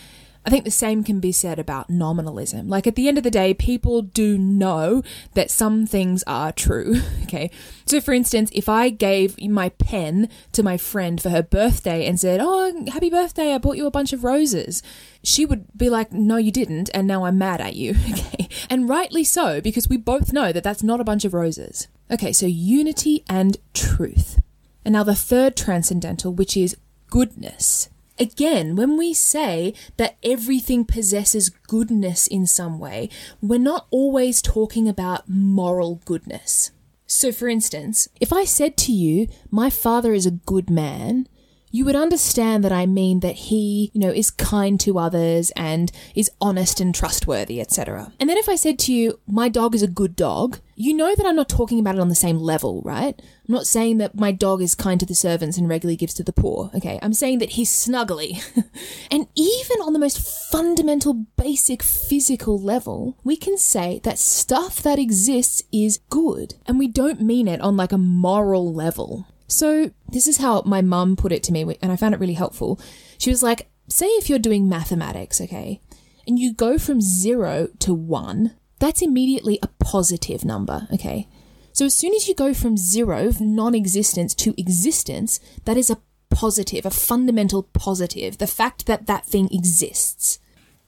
I 0.44 0.50
think 0.50 0.64
the 0.64 0.70
same 0.70 1.04
can 1.04 1.20
be 1.20 1.32
said 1.32 1.58
about 1.58 1.90
nominalism. 1.90 2.68
Like 2.68 2.86
at 2.86 2.94
the 2.94 3.08
end 3.08 3.18
of 3.18 3.24
the 3.24 3.30
day, 3.30 3.52
people 3.52 4.00
do 4.00 4.38
know 4.38 5.02
that 5.34 5.50
some 5.50 5.86
things 5.86 6.24
are 6.26 6.52
true. 6.52 6.96
Okay. 7.30 7.50
So 7.86 8.00
for 8.00 8.12
instance, 8.12 8.50
if 8.52 8.68
I 8.68 8.90
gave 8.90 9.40
my 9.40 9.68
pen 9.68 10.28
to 10.50 10.64
my 10.64 10.76
friend 10.76 11.22
for 11.22 11.28
her 11.30 11.44
birthday 11.44 12.04
and 12.04 12.18
said, 12.18 12.40
Oh, 12.42 12.86
happy 12.92 13.08
birthday, 13.08 13.54
I 13.54 13.58
bought 13.58 13.76
you 13.76 13.86
a 13.86 13.90
bunch 13.90 14.12
of 14.12 14.24
roses, 14.24 14.82
she 15.22 15.46
would 15.46 15.66
be 15.76 15.88
like, 15.88 16.10
No, 16.12 16.38
you 16.38 16.50
didn't, 16.50 16.90
and 16.92 17.06
now 17.06 17.24
I'm 17.24 17.38
mad 17.38 17.60
at 17.60 17.76
you. 17.76 17.94
Okay. 18.10 18.48
And 18.68 18.88
rightly 18.88 19.22
so, 19.22 19.60
because 19.60 19.88
we 19.88 19.96
both 19.96 20.32
know 20.32 20.50
that 20.50 20.64
that's 20.64 20.82
not 20.82 21.00
a 21.00 21.04
bunch 21.04 21.24
of 21.24 21.34
roses. 21.34 21.86
Okay, 22.10 22.32
so 22.32 22.46
unity 22.46 23.24
and 23.28 23.58
truth. 23.74 24.40
And 24.84 24.94
now 24.94 25.04
the 25.04 25.14
third 25.14 25.56
transcendental, 25.56 26.32
which 26.32 26.56
is 26.56 26.76
goodness. 27.08 27.88
Again, 28.20 28.76
when 28.76 28.98
we 28.98 29.14
say 29.14 29.72
that 29.96 30.18
everything 30.22 30.84
possesses 30.84 31.48
goodness 31.48 32.26
in 32.26 32.46
some 32.46 32.78
way, 32.78 33.08
we're 33.40 33.58
not 33.58 33.86
always 33.90 34.42
talking 34.42 34.86
about 34.88 35.26
moral 35.26 36.02
goodness. 36.04 36.70
So, 37.06 37.32
for 37.32 37.48
instance, 37.48 38.08
if 38.20 38.30
I 38.30 38.44
said 38.44 38.76
to 38.78 38.92
you, 38.92 39.26
My 39.50 39.70
father 39.70 40.12
is 40.12 40.26
a 40.26 40.30
good 40.32 40.68
man, 40.68 41.26
you 41.70 41.84
would 41.84 41.96
understand 41.96 42.62
that 42.64 42.72
I 42.72 42.84
mean 42.84 43.20
that 43.20 43.36
he, 43.36 43.90
you 43.94 44.00
know, 44.00 44.10
is 44.10 44.30
kind 44.30 44.78
to 44.80 44.98
others 44.98 45.50
and 45.56 45.90
is 46.14 46.30
honest 46.40 46.80
and 46.80 46.94
trustworthy, 46.94 47.60
etc. 47.60 48.12
And 48.20 48.28
then 48.28 48.36
if 48.36 48.48
I 48.48 48.56
said 48.56 48.78
to 48.80 48.92
you, 48.92 49.18
my 49.26 49.48
dog 49.48 49.74
is 49.74 49.82
a 49.82 49.88
good 49.88 50.14
dog, 50.14 50.58
you 50.80 50.94
know 50.94 51.14
that 51.14 51.26
I'm 51.26 51.36
not 51.36 51.50
talking 51.50 51.78
about 51.78 51.96
it 51.96 52.00
on 52.00 52.08
the 52.08 52.14
same 52.14 52.38
level, 52.38 52.80
right? 52.86 53.14
I'm 53.18 53.54
not 53.54 53.66
saying 53.66 53.98
that 53.98 54.14
my 54.14 54.32
dog 54.32 54.62
is 54.62 54.74
kind 54.74 54.98
to 54.98 55.04
the 55.04 55.14
servants 55.14 55.58
and 55.58 55.68
regularly 55.68 55.96
gives 55.96 56.14
to 56.14 56.24
the 56.24 56.32
poor, 56.32 56.70
okay? 56.74 56.98
I'm 57.02 57.12
saying 57.12 57.38
that 57.40 57.50
he's 57.50 57.70
snuggly. 57.70 58.42
and 59.10 59.26
even 59.34 59.82
on 59.82 59.92
the 59.92 59.98
most 59.98 60.50
fundamental, 60.50 61.26
basic 61.36 61.82
physical 61.82 62.58
level, 62.58 63.18
we 63.24 63.36
can 63.36 63.58
say 63.58 64.00
that 64.04 64.18
stuff 64.18 64.82
that 64.82 64.98
exists 64.98 65.62
is 65.70 66.00
good. 66.08 66.54
And 66.64 66.78
we 66.78 66.88
don't 66.88 67.20
mean 67.20 67.46
it 67.46 67.60
on 67.60 67.76
like 67.76 67.92
a 67.92 67.98
moral 67.98 68.72
level. 68.72 69.26
So, 69.48 69.90
this 70.08 70.26
is 70.26 70.38
how 70.38 70.62
my 70.62 70.80
mum 70.80 71.14
put 71.14 71.32
it 71.32 71.42
to 71.42 71.52
me, 71.52 71.76
and 71.82 71.92
I 71.92 71.96
found 71.96 72.14
it 72.14 72.20
really 72.20 72.34
helpful. 72.34 72.80
She 73.18 73.28
was 73.28 73.42
like, 73.42 73.68
Say 73.88 74.06
if 74.06 74.30
you're 74.30 74.38
doing 74.38 74.68
mathematics, 74.68 75.40
okay, 75.40 75.80
and 76.26 76.38
you 76.38 76.54
go 76.54 76.78
from 76.78 77.00
zero 77.00 77.68
to 77.80 77.92
one, 77.92 78.54
that's 78.80 79.02
immediately 79.02 79.58
a 79.62 79.68
positive 79.78 80.44
number, 80.44 80.88
okay? 80.92 81.28
So, 81.72 81.84
as 81.86 81.94
soon 81.94 82.14
as 82.14 82.26
you 82.26 82.34
go 82.34 82.52
from 82.52 82.76
zero, 82.76 83.30
non 83.38 83.74
existence, 83.74 84.34
to 84.36 84.60
existence, 84.60 85.38
that 85.64 85.76
is 85.76 85.90
a 85.90 85.98
positive, 86.30 86.84
a 86.86 86.90
fundamental 86.90 87.62
positive, 87.62 88.38
the 88.38 88.46
fact 88.46 88.86
that 88.86 89.06
that 89.06 89.26
thing 89.26 89.48
exists. 89.52 90.38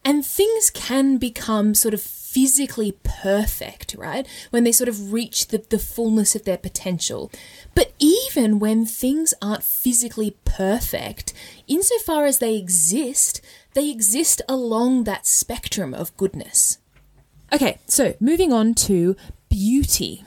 And 0.04 0.26
things 0.26 0.70
can 0.70 1.18
become 1.18 1.74
sort 1.74 1.94
of 1.94 2.02
physically 2.02 2.98
perfect, 3.04 3.94
right? 3.96 4.26
When 4.50 4.64
they 4.64 4.72
sort 4.72 4.88
of 4.88 5.12
reach 5.12 5.48
the, 5.48 5.58
the 5.58 5.78
fullness 5.78 6.34
of 6.34 6.44
their 6.44 6.56
potential. 6.56 7.30
But 7.74 7.92
even 8.00 8.58
when 8.58 8.84
things 8.84 9.32
aren't 9.40 9.62
physically 9.62 10.36
perfect, 10.44 11.32
insofar 11.68 12.24
as 12.24 12.38
they 12.38 12.56
exist, 12.56 13.40
they 13.74 13.90
exist 13.90 14.42
along 14.48 15.04
that 15.04 15.26
spectrum 15.26 15.94
of 15.94 16.16
goodness. 16.16 16.78
Okay, 17.52 17.78
so 17.86 18.14
moving 18.18 18.52
on 18.52 18.74
to 18.74 19.14
beauty. 19.50 20.24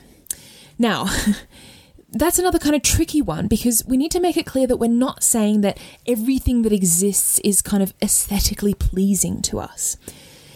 Now, 0.77 1.07
that's 2.09 2.37
another 2.37 2.59
kind 2.59 2.75
of 2.75 2.83
tricky 2.83 3.21
one 3.21 3.47
because 3.47 3.83
we 3.87 3.97
need 3.97 4.11
to 4.11 4.19
make 4.19 4.37
it 4.37 4.45
clear 4.45 4.67
that 4.67 4.77
we're 4.77 4.89
not 4.89 5.23
saying 5.23 5.61
that 5.61 5.79
everything 6.05 6.61
that 6.61 6.71
exists 6.71 7.39
is 7.39 7.61
kind 7.61 7.81
of 7.81 7.93
aesthetically 8.01 8.75
pleasing 8.75 9.41
to 9.43 9.59
us. 9.59 9.97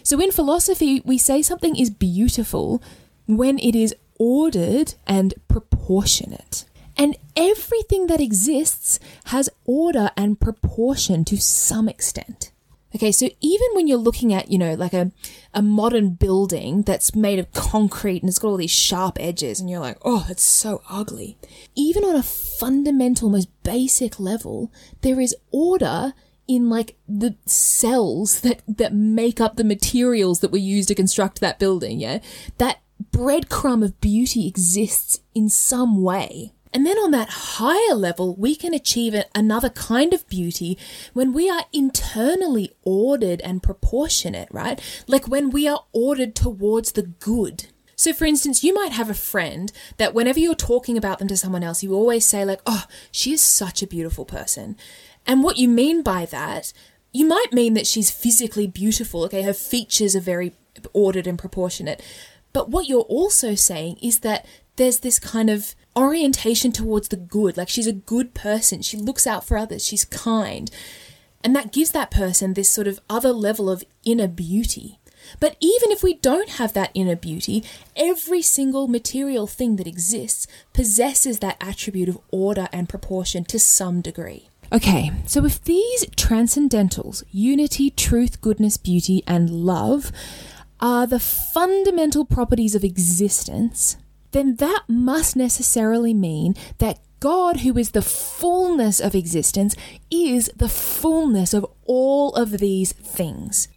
So 0.03 0.19
in 0.19 0.31
philosophy, 0.31 1.01
we 1.03 1.17
say 1.17 1.41
something 1.41 1.75
is 1.75 1.89
beautiful 1.89 2.81
when 3.25 3.57
it 3.59 3.75
is 3.75 3.95
ordered 4.19 4.93
and 5.07 5.33
proportionate. 5.47 6.65
And 6.95 7.17
everything 7.35 8.07
that 8.07 8.21
exists 8.21 8.99
has 9.25 9.49
order 9.65 10.11
and 10.17 10.39
proportion 10.39 11.25
to 11.25 11.37
some 11.37 11.87
extent. 11.89 12.51
Okay, 12.95 13.11
so 13.11 13.29
even 13.39 13.67
when 13.73 13.87
you're 13.87 13.97
looking 13.97 14.33
at, 14.33 14.51
you 14.51 14.57
know, 14.57 14.73
like 14.73 14.93
a, 14.93 15.11
a 15.53 15.61
modern 15.61 16.11
building 16.11 16.81
that's 16.81 17.13
made 17.13 17.37
of 17.37 17.51
concrete 17.53 18.23
and 18.23 18.29
it's 18.29 18.39
got 18.39 18.49
all 18.49 18.57
these 18.57 18.71
sharp 18.71 19.17
edges 19.19 19.59
and 19.59 19.69
you're 19.69 19.79
like, 19.79 19.97
oh, 20.03 20.25
it's 20.29 20.43
so 20.43 20.81
ugly. 20.89 21.37
Even 21.75 22.03
on 22.03 22.15
a 22.15 22.23
fundamental, 22.23 23.29
most 23.29 23.49
basic 23.63 24.19
level, 24.19 24.71
there 25.01 25.19
is 25.19 25.35
order 25.51 26.13
in 26.47 26.67
like 26.67 26.95
the 27.07 27.35
cells 27.45 28.41
that, 28.41 28.63
that 28.67 28.91
make 28.91 29.39
up 29.39 29.55
the 29.55 29.63
materials 29.63 30.39
that 30.39 30.51
were 30.51 30.57
used 30.57 30.87
to 30.87 30.95
construct 30.95 31.39
that 31.41 31.59
building, 31.59 31.99
yeah? 31.99 32.19
That 32.57 32.81
breadcrumb 33.11 33.83
of 33.83 34.01
beauty 34.01 34.47
exists 34.47 35.21
in 35.35 35.47
some 35.47 36.01
way. 36.01 36.53
And 36.73 36.85
then 36.85 36.97
on 36.97 37.11
that 37.11 37.29
higher 37.29 37.95
level, 37.95 38.35
we 38.35 38.55
can 38.55 38.73
achieve 38.73 39.15
another 39.33 39.69
kind 39.69 40.13
of 40.13 40.27
beauty 40.27 40.77
when 41.13 41.33
we 41.33 41.49
are 41.49 41.65
internally 41.73 42.71
ordered 42.83 43.41
and 43.41 43.63
proportionate, 43.63 44.49
right? 44.51 44.79
Like 45.07 45.27
when 45.27 45.49
we 45.49 45.67
are 45.67 45.85
ordered 45.93 46.35
towards 46.35 46.91
the 46.91 47.03
good. 47.03 47.67
So, 47.95 48.13
for 48.13 48.25
instance, 48.25 48.63
you 48.63 48.73
might 48.73 48.93
have 48.93 49.09
a 49.09 49.15
friend 49.15 49.71
that 49.97 50.13
whenever 50.13 50.39
you're 50.39 50.55
talking 50.55 50.97
about 50.97 51.19
them 51.19 51.27
to 51.27 51.35
someone 51.35 51.63
else, 51.63 51.83
you 51.83 51.93
always 51.93 52.25
say, 52.25 52.45
like, 52.45 52.61
oh, 52.65 52.85
she 53.11 53.33
is 53.33 53.41
such 53.43 53.83
a 53.83 53.87
beautiful 53.87 54.23
person. 54.23 54.77
And 55.25 55.43
what 55.43 55.57
you 55.57 55.67
mean 55.67 56.01
by 56.01 56.25
that, 56.27 56.71
you 57.11 57.25
might 57.25 57.51
mean 57.51 57.73
that 57.73 57.87
she's 57.87 58.11
physically 58.11 58.67
beautiful. 58.67 59.25
Okay, 59.25 59.41
her 59.41 59.53
features 59.53 60.15
are 60.15 60.21
very 60.21 60.53
ordered 60.93 61.27
and 61.27 61.37
proportionate. 61.37 62.01
But 62.53 62.69
what 62.69 62.87
you're 62.87 63.01
also 63.01 63.53
saying 63.55 63.97
is 64.01 64.19
that 64.19 64.45
there's 64.79 65.01
this 65.01 65.19
kind 65.19 65.49
of 65.49 65.75
orientation 65.95 66.71
towards 66.71 67.09
the 67.09 67.17
good. 67.17 67.57
Like 67.57 67.69
she's 67.69 67.85
a 67.85 67.93
good 67.93 68.33
person. 68.33 68.81
She 68.81 68.97
looks 68.97 69.27
out 69.27 69.45
for 69.45 69.57
others. 69.57 69.85
She's 69.85 70.05
kind. 70.05 70.71
And 71.43 71.55
that 71.55 71.71
gives 71.71 71.91
that 71.91 72.09
person 72.09 72.53
this 72.53 72.71
sort 72.71 72.87
of 72.87 72.99
other 73.09 73.31
level 73.31 73.69
of 73.69 73.83
inner 74.03 74.27
beauty. 74.27 74.97
But 75.39 75.57
even 75.59 75.91
if 75.91 76.01
we 76.01 76.15
don't 76.15 76.49
have 76.51 76.73
that 76.73 76.91
inner 76.93 77.15
beauty, 77.15 77.63
every 77.95 78.41
single 78.41 78.87
material 78.87 79.47
thing 79.47 79.75
that 79.75 79.85
exists 79.85 80.47
possesses 80.73 81.39
that 81.39 81.57
attribute 81.61 82.09
of 82.09 82.17
order 82.31 82.67
and 82.71 82.89
proportion 82.89 83.43
to 83.45 83.59
some 83.59 84.01
degree. 84.01 84.49
Okay, 84.71 85.11
so 85.25 85.43
if 85.45 85.61
these 85.63 86.05
transcendentals, 86.15 87.23
unity, 87.31 87.89
truth, 87.89 88.39
goodness, 88.39 88.77
beauty, 88.77 89.23
and 89.27 89.49
love, 89.49 90.11
are 90.79 91.05
the 91.05 91.19
fundamental 91.19 92.23
properties 92.23 92.75
of 92.75 92.83
existence, 92.83 93.97
then 94.31 94.55
that 94.55 94.83
must 94.87 95.35
necessarily 95.35 96.13
mean 96.13 96.55
that 96.77 96.99
God, 97.19 97.61
who 97.61 97.77
is 97.77 97.91
the 97.91 98.01
fullness 98.01 98.99
of 98.99 99.15
existence, 99.15 99.75
is 100.09 100.49
the 100.55 100.69
fullness 100.69 101.53
of 101.53 101.65
all 101.85 102.33
of 102.35 102.59
these 102.59 102.93
things. 102.93 103.67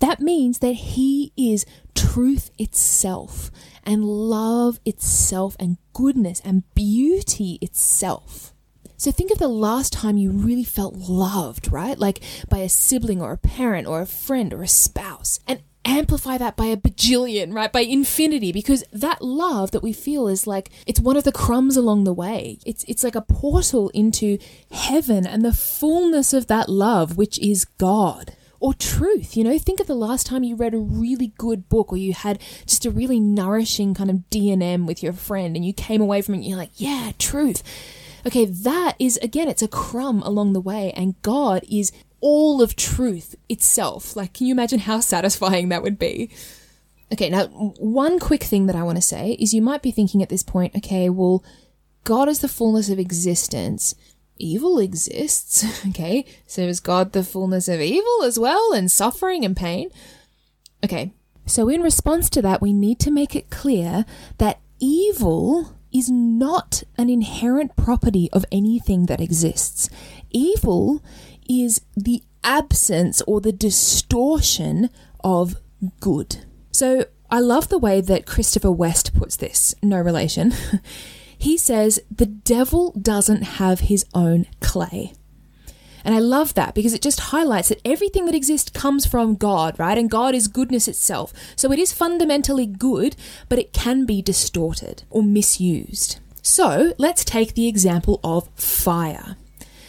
That 0.00 0.20
means 0.20 0.60
that 0.60 0.72
He 0.72 1.32
is 1.36 1.66
truth 1.94 2.50
itself, 2.58 3.50
and 3.84 4.04
love 4.04 4.80
itself, 4.84 5.56
and 5.58 5.76
goodness, 5.92 6.40
and 6.44 6.62
beauty 6.74 7.58
itself. 7.60 8.54
So 8.96 9.12
think 9.12 9.30
of 9.30 9.38
the 9.38 9.48
last 9.48 9.92
time 9.92 10.16
you 10.16 10.30
really 10.30 10.64
felt 10.64 10.94
loved, 10.96 11.70
right? 11.70 11.98
Like 11.98 12.20
by 12.48 12.58
a 12.58 12.68
sibling 12.68 13.22
or 13.22 13.32
a 13.32 13.38
parent 13.38 13.86
or 13.86 14.00
a 14.00 14.06
friend 14.06 14.52
or 14.52 14.62
a 14.62 14.68
spouse. 14.68 15.38
And 15.46 15.62
amplify 15.88 16.38
that 16.38 16.56
by 16.56 16.66
a 16.66 16.76
bajillion, 16.76 17.54
right? 17.54 17.72
By 17.72 17.80
infinity, 17.80 18.52
because 18.52 18.84
that 18.92 19.22
love 19.22 19.70
that 19.70 19.82
we 19.82 19.92
feel 19.92 20.28
is 20.28 20.46
like 20.46 20.70
it's 20.86 21.00
one 21.00 21.16
of 21.16 21.24
the 21.24 21.32
crumbs 21.32 21.76
along 21.76 22.04
the 22.04 22.12
way. 22.12 22.58
It's 22.66 22.84
it's 22.84 23.04
like 23.04 23.14
a 23.14 23.22
portal 23.22 23.88
into 23.90 24.38
heaven 24.70 25.26
and 25.26 25.44
the 25.44 25.52
fullness 25.52 26.32
of 26.32 26.46
that 26.48 26.68
love, 26.68 27.16
which 27.16 27.38
is 27.38 27.64
God. 27.64 28.34
Or 28.60 28.74
truth, 28.74 29.36
you 29.36 29.44
know, 29.44 29.56
think 29.56 29.78
of 29.78 29.86
the 29.86 29.94
last 29.94 30.26
time 30.26 30.42
you 30.42 30.56
read 30.56 30.74
a 30.74 30.78
really 30.78 31.32
good 31.38 31.68
book 31.68 31.92
or 31.92 31.96
you 31.96 32.12
had 32.12 32.40
just 32.66 32.84
a 32.84 32.90
really 32.90 33.20
nourishing 33.20 33.94
kind 33.94 34.10
of 34.10 34.28
D&M 34.30 34.84
with 34.84 35.00
your 35.00 35.12
friend 35.12 35.54
and 35.54 35.64
you 35.64 35.72
came 35.72 36.00
away 36.00 36.22
from 36.22 36.34
it 36.34 36.38
and 36.38 36.46
you're 36.46 36.58
like, 36.58 36.72
yeah, 36.74 37.12
truth. 37.20 37.62
Okay, 38.26 38.44
that 38.44 38.96
is 38.98 39.16
again, 39.18 39.48
it's 39.48 39.62
a 39.62 39.68
crumb 39.68 40.22
along 40.22 40.52
the 40.52 40.60
way, 40.60 40.92
and 40.92 41.20
God 41.22 41.64
is 41.70 41.92
all 42.20 42.60
of 42.60 42.76
truth 42.76 43.36
itself. 43.48 44.16
Like, 44.16 44.34
can 44.34 44.46
you 44.46 44.52
imagine 44.52 44.80
how 44.80 45.00
satisfying 45.00 45.68
that 45.68 45.82
would 45.82 45.98
be? 45.98 46.30
Okay, 47.12 47.30
now, 47.30 47.46
one 47.46 48.18
quick 48.18 48.42
thing 48.42 48.66
that 48.66 48.76
I 48.76 48.82
want 48.82 48.96
to 48.96 49.02
say 49.02 49.32
is 49.40 49.54
you 49.54 49.62
might 49.62 49.82
be 49.82 49.90
thinking 49.90 50.22
at 50.22 50.28
this 50.28 50.42
point, 50.42 50.76
okay, 50.76 51.08
well, 51.08 51.42
God 52.04 52.28
is 52.28 52.40
the 52.40 52.48
fullness 52.48 52.90
of 52.90 52.98
existence. 52.98 53.94
Evil 54.36 54.78
exists, 54.78 55.64
okay? 55.88 56.24
So 56.46 56.62
is 56.62 56.80
God 56.80 57.12
the 57.12 57.24
fullness 57.24 57.68
of 57.68 57.80
evil 57.80 58.22
as 58.24 58.38
well, 58.38 58.72
and 58.72 58.90
suffering 58.90 59.44
and 59.44 59.56
pain? 59.56 59.90
Okay, 60.84 61.12
so 61.46 61.68
in 61.68 61.80
response 61.80 62.28
to 62.30 62.42
that, 62.42 62.60
we 62.60 62.72
need 62.72 62.98
to 63.00 63.10
make 63.10 63.34
it 63.34 63.50
clear 63.50 64.04
that 64.36 64.60
evil 64.78 65.74
is 65.92 66.10
not 66.10 66.82
an 66.98 67.08
inherent 67.08 67.74
property 67.74 68.28
of 68.32 68.44
anything 68.52 69.06
that 69.06 69.20
exists. 69.20 69.88
Evil 70.30 71.02
is 71.48 71.80
the 71.96 72.22
absence 72.44 73.22
or 73.26 73.40
the 73.40 73.52
distortion 73.52 74.90
of 75.22 75.56
good. 76.00 76.44
So 76.70 77.06
I 77.30 77.40
love 77.40 77.68
the 77.68 77.78
way 77.78 78.00
that 78.00 78.26
Christopher 78.26 78.72
West 78.72 79.14
puts 79.14 79.36
this, 79.36 79.74
no 79.82 79.98
relation. 80.00 80.52
he 81.38 81.56
says, 81.56 82.00
The 82.10 82.26
devil 82.26 82.92
doesn't 82.92 83.42
have 83.42 83.80
his 83.80 84.06
own 84.14 84.46
clay. 84.60 85.12
And 86.04 86.14
I 86.14 86.20
love 86.20 86.54
that 86.54 86.74
because 86.74 86.94
it 86.94 87.02
just 87.02 87.20
highlights 87.20 87.68
that 87.68 87.82
everything 87.84 88.24
that 88.26 88.34
exists 88.34 88.70
comes 88.70 89.04
from 89.04 89.34
God, 89.34 89.78
right? 89.78 89.98
And 89.98 90.10
God 90.10 90.34
is 90.34 90.48
goodness 90.48 90.88
itself. 90.88 91.32
So 91.54 91.70
it 91.70 91.78
is 91.78 91.92
fundamentally 91.92 92.66
good, 92.66 93.14
but 93.48 93.58
it 93.58 93.72
can 93.72 94.06
be 94.06 94.22
distorted 94.22 95.02
or 95.10 95.22
misused. 95.22 96.18
So 96.40 96.94
let's 96.96 97.24
take 97.24 97.54
the 97.54 97.68
example 97.68 98.20
of 98.24 98.48
fire. 98.54 99.36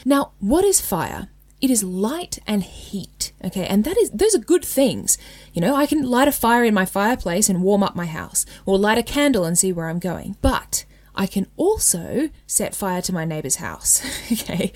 Now, 0.04 0.34
what 0.40 0.66
is 0.66 0.82
fire? 0.82 1.30
It 1.62 1.70
is 1.70 1.84
light 1.84 2.40
and 2.48 2.64
heat. 2.64 3.32
Okay, 3.44 3.66
and 3.66 3.84
that 3.84 3.98
is 3.98 4.12
those 4.12 4.36
are 4.36 4.40
good 4.40 4.66
things. 4.66 5.18
You 5.54 5.62
know, 5.62 5.76
I 5.76 5.86
can 5.86 6.04
light 6.04 6.28
a 6.28 6.32
fire 6.32 6.64
in 6.64 6.74
my 6.74 6.86
fireplace 6.86 7.50
and 7.50 7.62
warm 7.62 7.84
up 7.84 7.96
my 7.96 8.06
house, 8.06 8.46
or 8.66 8.78
light 8.78 8.98
a 8.98 9.04
candle 9.04 9.46
and 9.46 9.58
see 9.58 9.74
where 9.74 9.90
I'm 9.90 10.00
going. 10.00 10.38
But 10.42 10.86
I 11.16 11.28
can 11.28 11.48
also 11.58 12.30
set 12.48 12.74
fire 12.74 13.02
to 13.02 13.14
my 13.14 13.26
neighbor's 13.26 13.58
house. 13.58 14.02
okay. 14.32 14.72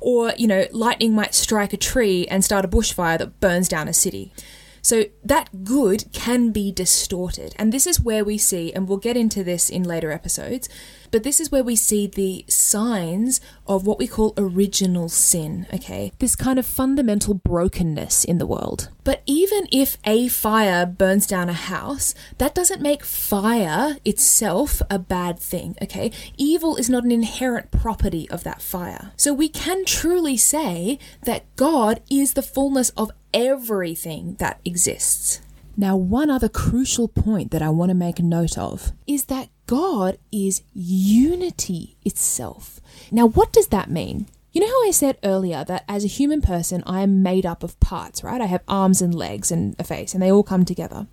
Or, 0.00 0.32
you 0.38 0.46
know, 0.46 0.66
lightning 0.70 1.12
might 1.12 1.34
strike 1.34 1.72
a 1.72 1.76
tree 1.76 2.26
and 2.28 2.44
start 2.44 2.64
a 2.64 2.68
bushfire 2.68 3.18
that 3.18 3.40
burns 3.40 3.68
down 3.68 3.88
a 3.88 3.92
city. 3.92 4.32
So 4.80 5.06
that 5.24 5.64
good 5.64 6.04
can 6.12 6.50
be 6.50 6.70
distorted. 6.70 7.54
And 7.58 7.72
this 7.72 7.86
is 7.86 8.00
where 8.00 8.24
we 8.24 8.38
see, 8.38 8.72
and 8.72 8.88
we'll 8.88 8.98
get 8.98 9.16
into 9.16 9.42
this 9.42 9.68
in 9.68 9.82
later 9.82 10.12
episodes, 10.12 10.68
but 11.10 11.22
this 11.22 11.40
is 11.40 11.50
where 11.50 11.64
we 11.64 11.76
see 11.76 12.06
the 12.06 12.44
signs 12.48 13.40
of 13.66 13.86
what 13.86 13.98
we 13.98 14.06
call 14.06 14.34
original 14.36 15.08
sin, 15.08 15.66
okay? 15.72 16.12
This 16.18 16.36
kind 16.36 16.58
of 16.58 16.66
fundamental 16.66 17.34
brokenness 17.34 18.24
in 18.24 18.38
the 18.38 18.46
world. 18.46 18.88
But 19.04 19.22
even 19.26 19.66
if 19.72 19.96
a 20.04 20.28
fire 20.28 20.84
burns 20.86 21.26
down 21.26 21.48
a 21.48 21.54
house, 21.54 22.14
that 22.38 22.54
doesn't 22.54 22.82
make 22.82 23.04
fire 23.04 23.96
itself 24.04 24.82
a 24.90 24.98
bad 24.98 25.38
thing, 25.38 25.76
okay? 25.82 26.10
Evil 26.36 26.76
is 26.76 26.90
not 26.90 27.04
an 27.04 27.12
inherent 27.12 27.70
property 27.70 28.28
of 28.30 28.44
that 28.44 28.60
fire. 28.60 29.12
So 29.16 29.32
we 29.32 29.48
can 29.48 29.84
truly 29.84 30.36
say 30.36 30.98
that 31.24 31.44
God 31.56 32.02
is 32.10 32.34
the 32.34 32.42
fullness 32.42 32.90
of 32.90 33.10
everything 33.32 34.36
that 34.38 34.60
exists. 34.64 35.40
Now, 35.76 35.96
one 35.96 36.28
other 36.28 36.48
crucial 36.48 37.06
point 37.06 37.52
that 37.52 37.62
I 37.62 37.68
want 37.68 37.90
to 37.90 37.94
make 37.94 38.18
note 38.18 38.58
of 38.58 38.92
is 39.06 39.26
that 39.26 39.48
God 39.68 40.16
is 40.32 40.62
unity 40.72 41.98
itself. 42.02 42.80
Now, 43.12 43.28
what 43.28 43.52
does 43.52 43.68
that 43.68 43.90
mean? 43.90 44.26
You 44.50 44.62
know 44.62 44.66
how 44.66 44.88
I 44.88 44.92
said 44.92 45.18
earlier 45.22 45.62
that 45.62 45.84
as 45.86 46.04
a 46.04 46.08
human 46.08 46.40
person, 46.40 46.82
I 46.86 47.02
am 47.02 47.22
made 47.22 47.44
up 47.44 47.62
of 47.62 47.78
parts, 47.78 48.24
right? 48.24 48.40
I 48.40 48.46
have 48.46 48.62
arms 48.66 49.02
and 49.02 49.14
legs 49.14 49.52
and 49.52 49.76
a 49.78 49.84
face, 49.84 50.14
and 50.14 50.22
they 50.22 50.32
all 50.32 50.42
come 50.42 50.64
together. 50.64 51.06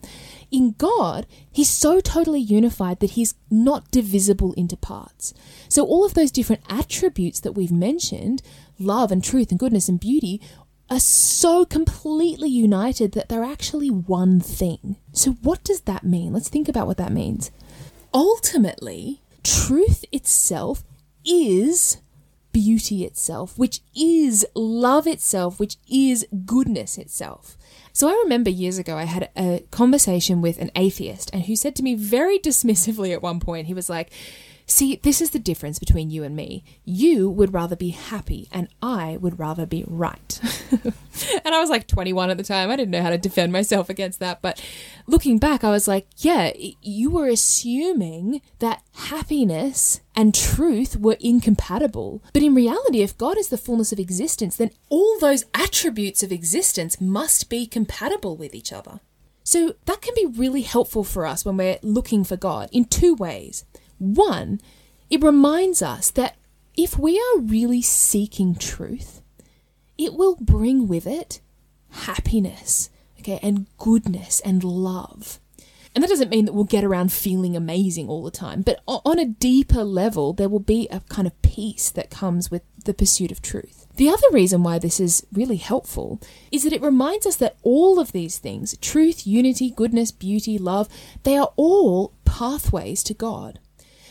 In 0.52 0.74
God, 0.78 1.28
He's 1.52 1.70
so 1.70 2.00
totally 2.00 2.40
unified 2.40 3.02
that 3.02 3.12
He's 3.12 3.36
not 3.52 3.92
divisible 3.92 4.54
into 4.54 4.78
parts. 4.78 5.34
So, 5.68 5.86
all 5.86 6.06
of 6.06 6.14
those 6.14 6.32
different 6.32 6.64
attributes 6.70 7.42
that 7.42 7.52
we've 7.52 7.74
mentioned 7.74 8.42
love 8.80 9.12
and 9.12 9.22
truth 9.22 9.52
and 9.52 9.60
goodness 9.60 9.90
and 9.90 10.00
beauty 10.00 10.40
are 10.90 11.00
so 11.00 11.66
completely 11.66 12.50
united 12.50 13.12
that 13.14 13.28
they're 13.28 13.44
actually 13.44 13.90
one 13.90 14.40
thing. 14.40 14.96
So, 15.12 15.32
what 15.42 15.62
does 15.66 15.82
that 15.82 16.06
mean? 16.06 16.32
Let's 16.32 16.50
think 16.50 16.70
about 16.70 16.88
what 16.88 16.98
that 16.98 17.12
means. 17.12 17.52
Ultimately, 18.16 19.20
truth 19.44 20.06
itself 20.14 20.86
is 21.26 21.98
beauty 22.54 23.04
itself, 23.04 23.58
which 23.60 23.82
is 23.94 24.46
love 24.56 25.06
itself, 25.06 25.60
which 25.60 25.76
is 25.92 26.26
goodness 26.46 26.98
itself. 26.98 27.58
So 27.92 28.08
I 28.08 28.14
remember 28.24 28.50
years 28.50 28.78
ago 28.78 28.98
I 28.98 29.04
had 29.04 29.30
a 29.36 29.66
conversation 29.70 30.42
with 30.42 30.60
an 30.60 30.72
atheist 30.78 31.30
and 31.34 31.44
who 31.44 31.58
said 31.58 31.76
to 31.76 31.84
me 31.84 31.96
very 31.96 32.40
dismissively 32.40 33.12
at 33.12 33.22
one 33.22 33.42
point, 33.42 33.68
he 33.68 33.74
was 33.74 33.90
like, 33.90 34.14
See, 34.68 34.96
this 34.96 35.22
is 35.22 35.30
the 35.30 35.40
difference 35.40 35.78
between 35.78 36.10
you 36.10 36.24
and 36.24 36.36
me. 36.36 36.64
You 36.84 37.30
would 37.30 37.54
rather 37.54 37.76
be 37.76 37.90
happy, 37.90 38.48
and 38.52 38.68
I 38.82 39.18
would 39.18 39.38
rather 39.38 39.68
be 39.68 39.84
right. 39.88 40.40
and 41.46 41.54
I 41.54 41.60
was 41.60 41.70
like 41.70 41.88
21 41.88 42.32
at 42.32 42.38
the 42.38 42.44
time. 42.44 42.72
I 42.72 42.76
didn't 42.76 42.92
know 42.92 43.04
how 43.04 43.12
to 43.12 43.18
defend 43.18 43.52
myself 43.52 43.90
against 43.90 44.20
that. 44.20 44.42
But 44.42 44.60
looking 45.06 45.38
back, 45.38 45.64
I 45.64 45.70
was 45.70 45.88
like, 45.88 46.08
yeah, 46.18 46.52
you 46.82 47.12
were 47.12 47.28
assuming 47.28 48.42
that 48.58 48.82
happiness 48.94 50.02
and 50.16 50.34
truth 50.34 50.98
were 50.98 51.18
incompatible. 51.20 52.24
But 52.34 52.42
in 52.42 52.56
reality, 52.56 53.02
if 53.02 53.18
God 53.18 53.38
is 53.38 53.50
the 53.50 53.58
fullness 53.58 53.92
of 53.92 54.00
existence, 54.00 54.56
then 54.56 54.72
all 54.90 55.20
those 55.20 55.46
attributes 55.54 56.24
of 56.24 56.32
existence 56.32 57.00
must 57.00 57.50
be 57.50 57.68
compatible 57.68 58.36
with 58.36 58.56
each 58.56 58.74
other. 58.74 59.00
So 59.44 59.76
that 59.86 60.02
can 60.02 60.16
be 60.16 60.26
really 60.26 60.64
helpful 60.64 61.04
for 61.04 61.28
us 61.28 61.46
when 61.46 61.56
we're 61.56 61.78
looking 61.84 62.24
for 62.24 62.36
God 62.36 62.68
in 62.72 62.86
two 62.86 63.14
ways. 63.14 63.64
One, 63.98 64.60
it 65.10 65.24
reminds 65.24 65.82
us 65.82 66.12
that 66.12 66.36
if 66.76 66.98
we 67.00 67.18
are 67.20 67.40
really 67.40 67.82
seeking 67.82 68.56
truth, 68.56 69.22
it 69.98 70.14
will 70.14 70.36
bring 70.36 70.88
with 70.88 71.08
it 71.08 71.40
happiness, 71.90 72.90
okay, 73.20 73.40
and 73.42 73.68
goodness 73.78 74.42
and 74.42 74.64
love. 74.64 75.40
And 75.94 76.04
that 76.04 76.10
doesn't 76.10 76.30
mean 76.30 76.44
that 76.44 76.54
we'll 76.54 76.66
get 76.66 76.84
around 76.84 77.14
feeling 77.14 77.56
amazing 77.56 78.10
all 78.10 78.22
the 78.22 78.32
time, 78.32 78.62
but 78.62 78.82
on 78.86 79.18
a 79.18 79.26
deeper 79.26 79.86
level, 79.86 80.34
there 80.34 80.50
will 80.50 80.60
be 80.60 80.90
a 80.92 81.00
kind 81.08 81.26
of 81.26 81.42
peace 81.42 81.90
that 81.92 82.10
comes 82.10 82.52
with 82.52 82.64
the 82.84 82.94
pursuit 82.94 83.32
of 83.32 83.42
truth. 83.42 83.88
The 83.96 84.10
other 84.10 84.28
reason 84.32 84.62
why 84.62 84.78
this 84.78 85.00
is 85.00 85.26
really 85.32 85.56
helpful 85.56 86.20
is 86.52 86.66
that 86.66 86.74
it 86.74 86.82
reminds 86.82 87.26
us 87.26 87.38
that 87.38 87.56
all 87.64 87.98
of 87.98 88.12
these 88.12 88.38
things 88.40 88.78
truth, 88.80 89.26
unity, 89.26 89.72
goodness, 89.72 90.12
beauty, 90.12 90.58
love 90.58 90.90
they 91.24 91.38
are 91.38 91.54
all 91.56 92.14
pathways 92.26 93.02
to 93.04 93.14
God. 93.14 93.60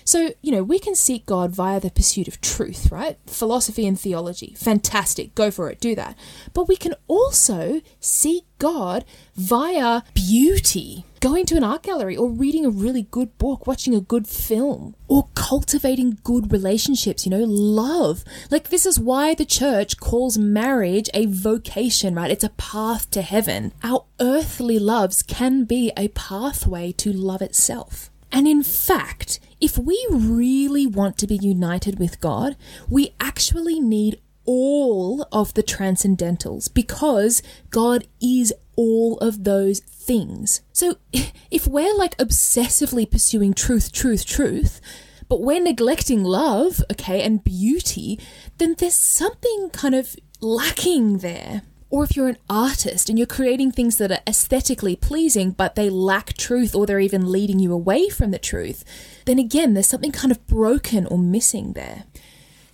So, 0.05 0.35
you 0.43 0.53
know, 0.53 0.63
we 0.63 0.79
can 0.79 0.95
seek 0.95 1.25
God 1.25 1.51
via 1.51 1.81
the 1.81 1.91
pursuit 1.91 2.29
of 2.29 2.41
truth, 2.41 2.93
right? 2.93 3.19
Philosophy 3.27 3.87
and 3.87 3.99
theology. 3.99 4.55
Fantastic. 4.59 5.35
Go 5.35 5.51
for 5.51 5.71
it. 5.71 5.81
Do 5.81 5.95
that. 5.95 6.17
But 6.53 6.69
we 6.69 6.77
can 6.77 6.95
also 7.09 7.81
seek 8.01 8.45
God 8.59 9.05
via 9.35 10.03
beauty. 10.13 11.07
Going 11.21 11.47
to 11.47 11.57
an 11.57 11.65
art 11.65 11.83
gallery 11.83 12.17
or 12.17 12.29
reading 12.29 12.67
a 12.67 12.71
really 12.71 13.07
good 13.11 13.37
book, 13.39 13.67
watching 13.67 13.95
a 13.95 14.01
good 14.01 14.29
film, 14.29 14.95
or 15.09 15.29
cultivating 15.35 16.19
good 16.23 16.53
relationships, 16.53 17.25
you 17.25 17.31
know, 17.31 17.45
love. 17.45 18.25
Like, 18.51 18.69
this 18.69 18.85
is 18.85 19.01
why 19.01 19.33
the 19.33 19.47
church 19.47 19.99
calls 19.99 20.37
marriage 20.37 21.09
a 21.15 21.25
vocation, 21.25 22.15
right? 22.15 22.31
It's 22.31 22.45
a 22.45 22.51
path 22.51 23.11
to 23.13 23.23
heaven. 23.23 23.73
Our 23.83 24.05
earthly 24.21 24.79
loves 24.79 25.23
can 25.23 25.65
be 25.65 25.93
a 25.97 26.09
pathway 26.09 26.93
to 26.93 27.11
love 27.11 27.41
itself. 27.41 28.11
And 28.31 28.47
in 28.49 28.63
fact, 28.63 29.41
if 29.65 29.79
we 29.79 30.07
really 30.11 30.87
want 30.87 31.17
to 31.17 31.27
be 31.27 31.37
united 31.37 31.99
with 31.99 32.21
God, 32.21 32.55
we 32.87 33.15
actually 33.19 33.81
need 33.81 34.21
all 34.45 35.27
of 35.33 35.55
the 35.55 35.63
transcendentals 35.63 36.73
because 36.73 37.43
God 37.71 38.07
is 38.21 38.53
all 38.77 39.17
of 39.21 39.45
those 39.45 39.81
things. 39.81 40.61
So 40.75 40.99
if 41.51 41.67
we're 41.67 41.97
like 41.97 42.15
obsessively 42.19 43.11
pursuing 43.11 43.55
truth, 43.55 43.91
truth, 43.91 44.27
truth, 44.27 44.83
but 45.31 45.41
we're 45.41 45.63
neglecting 45.63 46.23
love, 46.23 46.85
okay, 46.93 47.23
and 47.23 47.43
beauty, 47.43 48.21
then 48.59 48.75
there's 48.77 48.95
something 48.95 49.71
kind 49.73 49.95
of 49.95 50.15
lacking 50.43 51.19
there. 51.19 51.63
Or 51.95 52.03
if 52.03 52.17
you're 52.17 52.27
an 52.27 52.39
artist 52.51 53.09
and 53.09 53.17
you're 53.17 53.25
creating 53.25 53.71
things 53.71 53.99
that 53.99 54.11
are 54.11 54.19
aesthetically 54.27 54.97
pleasing, 54.97 55.53
but 55.53 55.77
they 55.77 55.89
lack 55.89 56.33
truth 56.33 56.75
or 56.75 56.87
they're 56.87 56.99
even 56.99 57.31
leading 57.31 57.61
you 57.61 57.73
away 57.73 58.09
from 58.09 58.33
the 58.33 58.39
truth, 58.41 58.85
then 59.27 59.39
again, 59.39 59.75
there's 59.75 59.87
something 59.87 60.11
kind 60.11 60.33
of 60.33 60.45
broken 60.49 61.07
or 61.07 61.19
missing 61.19 61.75
there. 61.75 62.03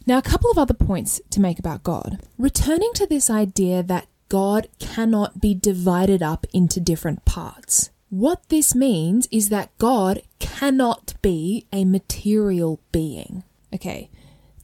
Now, 0.06 0.16
a 0.16 0.22
couple 0.22 0.50
of 0.50 0.56
other 0.56 0.72
points 0.72 1.20
to 1.32 1.38
make 1.38 1.58
about 1.58 1.82
God. 1.82 2.18
Returning 2.38 2.92
to 2.94 3.04
this 3.04 3.28
idea 3.28 3.82
that 3.82 4.06
God 4.30 4.68
cannot 4.78 5.38
be 5.38 5.54
divided 5.54 6.22
up 6.22 6.46
into 6.54 6.80
different 6.80 7.26
parts. 7.26 7.90
What 8.08 8.48
this 8.48 8.74
means 8.74 9.28
is 9.30 9.50
that 9.50 9.76
God 9.76 10.22
cannot 10.38 11.12
be 11.20 11.66
a 11.74 11.84
material 11.84 12.80
being. 12.90 13.44
Okay, 13.74 14.08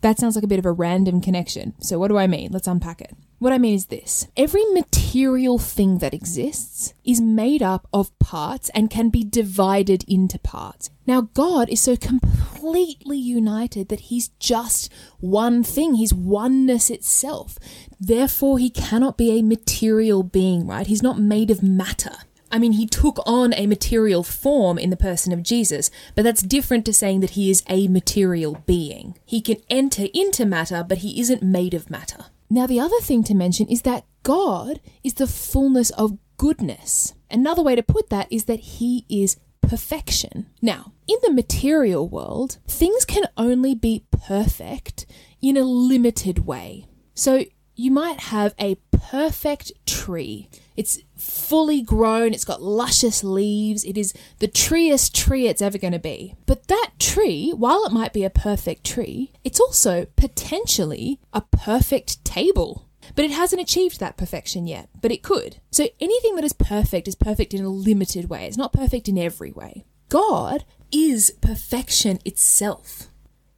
that 0.01 0.19
sounds 0.19 0.35
like 0.35 0.45
a 0.45 0.49
bit 0.49 0.59
of 0.59 0.65
a 0.65 0.73
random 0.73 1.21
connection. 1.21 1.75
So, 1.83 1.99
what 1.99 2.09
do 2.09 2.17
I 2.17 2.27
mean? 2.27 2.53
Let's 2.53 2.67
unpack 2.67 3.03
it. 3.03 3.15
What 3.39 3.53
I 3.53 3.59
mean 3.59 3.75
is 3.75 3.87
this 3.87 4.29
every 4.35 4.65
material 4.65 5.59
thing 5.59 5.99
that 5.99 6.15
exists 6.15 6.95
is 7.05 7.21
made 7.21 7.63
up 7.63 7.87
of 7.93 8.19
parts 8.19 8.71
and 8.71 8.89
can 8.89 9.11
be 9.11 9.25
divided 9.25 10.05
into 10.09 10.39
parts. 10.39 10.89
Now, 11.07 11.21
God 11.21 11.69
is 11.69 11.83
so 11.83 11.97
completely 11.97 13.19
united 13.19 13.91
that 13.91 14.09
He's 14.09 14.29
just 14.41 14.91
one 15.21 15.63
thing, 15.63 15.95
He's 15.95 16.15
oneness 16.15 16.89
itself. 16.89 17.59
Therefore, 18.01 18.59
He 18.59 18.71
cannot 18.71 19.19
be 19.19 19.39
a 19.39 19.43
material 19.43 20.23
being, 20.23 20.67
right? 20.67 20.87
He's 20.87 21.03
not 21.03 21.19
made 21.19 21.51
of 21.51 21.63
matter. 21.63 22.17
I 22.51 22.59
mean, 22.59 22.73
he 22.73 22.87
took 22.87 23.19
on 23.27 23.53
a 23.55 23.67
material 23.67 24.23
form 24.23 24.79
in 24.79 24.91
the 24.91 24.97
person 24.97 25.33
of 25.33 25.43
Jesus, 25.43 25.91
but 26.15 26.23
that's 26.23 26.43
different 26.43 26.87
to 26.87 26.93
saying 26.93 27.19
that 27.21 27.31
he 27.31 27.51
is 27.51 27.65
a 27.69 27.89
material 27.89 28.63
being. 28.67 29.19
He 29.27 29.41
can 29.41 29.57
enter 29.69 30.07
into 30.15 30.47
matter, 30.47 30.85
but 30.89 30.99
he 30.99 31.21
isn't 31.21 31.43
made 31.43 31.75
of 31.75 31.91
matter. 31.91 32.27
Now, 32.49 32.67
the 32.67 32.81
other 32.81 33.01
thing 33.01 33.25
to 33.25 33.35
mention 33.35 33.69
is 33.69 33.83
that 33.83 34.05
God 34.23 34.81
is 35.03 35.15
the 35.15 35.27
fullness 35.27 35.91
of 35.91 36.19
goodness. 36.37 37.15
Another 37.31 37.63
way 37.63 37.75
to 37.75 37.83
put 37.83 38.11
that 38.11 38.29
is 38.31 38.45
that 38.45 38.61
He 38.61 39.05
is 39.09 39.37
perfection. 39.61 40.47
Now, 40.63 40.93
in 41.09 41.17
the 41.23 41.33
material 41.33 42.09
world, 42.09 42.59
things 42.67 43.05
can 43.05 43.25
only 43.37 43.75
be 43.75 44.05
perfect 44.11 45.07
in 45.41 45.57
a 45.57 45.65
limited 45.65 46.47
way. 46.47 46.87
So, 47.15 47.45
you 47.77 47.91
might 47.91 48.21
have 48.21 48.55
a 48.59 48.77
perfect 48.91 49.71
tree. 49.87 50.49
It's 50.77 50.99
fully 51.17 51.83
grown, 51.83 52.35
it's 52.35 52.45
got 52.45 52.63
luscious 52.63 53.23
leaves, 53.23 53.85
it 53.85 53.97
is 53.97 54.13
the 54.39 54.49
treest 54.49 55.15
tree 55.15 55.47
it's 55.47 55.63
ever 55.63 55.79
going 55.79 55.93
to 55.93 55.99
be. 55.99 56.35
But 56.47 56.67
that 56.69 56.93
tree, 56.99 57.51
while 57.51 57.85
it 57.85 57.93
might 57.93 58.13
be 58.13 58.25
a 58.25 58.31
perfect 58.31 58.85
tree, 58.85 59.33
it's 59.45 59.61
also 59.61 60.07
potentially 60.17 61.21
a 61.33 61.43
perfect 61.43 62.25
table. 62.25 62.87
But 63.15 63.25
it 63.25 63.31
hasn't 63.31 63.63
achieved 63.63 64.01
that 64.01 64.17
perfection 64.17 64.67
yet, 64.67 64.89
but 65.01 65.13
it 65.13 65.23
could. 65.23 65.59
So 65.71 65.89
anything 66.01 66.35
that 66.35 66.45
is 66.45 66.53
perfect 66.53 67.07
is 67.07 67.15
perfect 67.15 67.55
in 67.55 67.65
a 67.65 67.69
limited 67.69 68.29
way. 68.29 68.47
It's 68.47 68.57
not 68.57 68.73
perfect 68.73 69.09
in 69.09 69.17
every 69.17 69.53
way. 69.53 69.85
God 70.09 70.65
is 70.91 71.33
perfection 71.41 72.19
itself, 72.25 73.09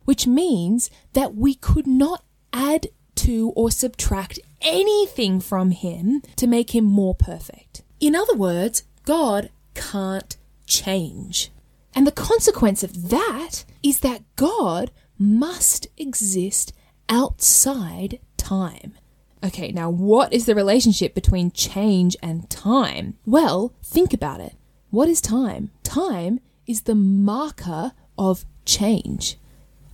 which 0.05 0.27
means 0.27 0.91
that 1.15 1.35
we 1.35 1.55
could 1.55 1.87
not 1.87 2.25
add 2.53 2.89
to 3.19 3.53
or 3.57 3.71
subtract 3.71 4.39
anything 4.61 5.41
from 5.41 5.71
him 5.71 6.23
to 6.37 6.47
make 6.47 6.75
him 6.75 6.85
more 6.85 7.15
perfect. 7.15 7.83
In 8.01 8.15
other 8.15 8.35
words, 8.35 8.85
God 9.05 9.51
can't 9.75 10.37
change. 10.67 11.51
And 11.95 12.07
the 12.07 12.13
consequence 12.13 12.83
of 12.83 13.11
that 13.11 13.65
is 13.83 14.01
that 14.01 14.23
God 14.37 14.91
must 15.19 15.89
exist 15.97 16.73
outside 17.09 18.21
time. 18.37 18.95
Okay, 19.43 19.73
now 19.73 19.89
what 19.89 20.33
is 20.33 20.47
the 20.47 20.55
relationship 20.55 21.15
between 21.15 21.51
change 21.51 22.17
and 22.23 22.49
time? 22.51 23.17
Well, 23.25 23.73
think 23.83 24.13
about 24.13 24.41
it. 24.41 24.55
What 24.91 25.09
is 25.09 25.21
time? 25.21 25.71
Time 25.83 26.41
is 26.67 26.83
the 26.83 26.95
marker 26.95 27.93
of 28.17 28.45
change. 28.65 29.37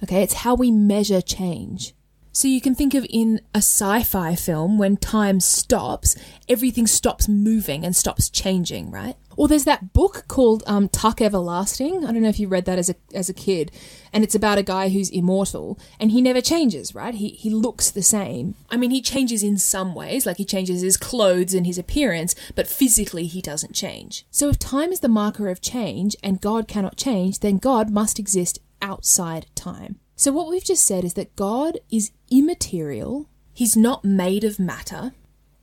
Okay, 0.02 0.22
it's 0.22 0.34
how 0.34 0.54
we 0.54 0.70
measure 0.70 1.20
change. 1.20 1.94
So 2.36 2.48
you 2.48 2.60
can 2.60 2.74
think 2.74 2.94
of 2.94 3.06
in 3.08 3.40
a 3.54 3.58
sci 3.58 4.02
fi 4.02 4.34
film, 4.34 4.76
when 4.76 4.96
time 4.96 5.38
stops, 5.38 6.16
everything 6.48 6.84
stops 6.84 7.28
moving 7.28 7.84
and 7.84 7.94
stops 7.94 8.28
changing, 8.28 8.90
right? 8.90 9.14
Or 9.36 9.46
there's 9.46 9.66
that 9.66 9.92
book 9.92 10.24
called 10.26 10.64
um, 10.66 10.88
Tuck 10.88 11.22
Everlasting. 11.22 12.04
I 12.04 12.10
don't 12.10 12.22
know 12.22 12.28
if 12.28 12.40
you 12.40 12.48
read 12.48 12.64
that 12.64 12.76
as 12.76 12.90
a, 12.90 12.96
as 13.14 13.28
a 13.28 13.34
kid. 13.34 13.70
And 14.12 14.24
it's 14.24 14.34
about 14.34 14.58
a 14.58 14.64
guy 14.64 14.88
who's 14.88 15.10
immortal 15.10 15.78
and 16.00 16.10
he 16.10 16.20
never 16.20 16.40
changes, 16.40 16.92
right? 16.92 17.14
He, 17.14 17.28
he 17.28 17.50
looks 17.50 17.92
the 17.92 18.02
same. 18.02 18.56
I 18.68 18.78
mean, 18.78 18.90
he 18.90 19.00
changes 19.00 19.44
in 19.44 19.56
some 19.56 19.94
ways, 19.94 20.26
like 20.26 20.38
he 20.38 20.44
changes 20.44 20.82
his 20.82 20.96
clothes 20.96 21.54
and 21.54 21.64
his 21.64 21.78
appearance, 21.78 22.34
but 22.56 22.66
physically 22.66 23.26
he 23.26 23.42
doesn't 23.42 23.74
change. 23.76 24.26
So 24.32 24.48
if 24.48 24.58
time 24.58 24.90
is 24.90 25.00
the 25.00 25.08
marker 25.08 25.48
of 25.48 25.60
change 25.60 26.16
and 26.20 26.40
God 26.40 26.66
cannot 26.66 26.96
change, 26.96 27.38
then 27.38 27.58
God 27.58 27.90
must 27.90 28.18
exist 28.18 28.58
outside 28.82 29.46
time. 29.54 30.00
So, 30.16 30.32
what 30.32 30.48
we've 30.48 30.64
just 30.64 30.86
said 30.86 31.04
is 31.04 31.14
that 31.14 31.36
God 31.36 31.78
is 31.90 32.12
immaterial, 32.30 33.28
He's 33.52 33.76
not 33.76 34.04
made 34.04 34.44
of 34.44 34.58
matter, 34.58 35.12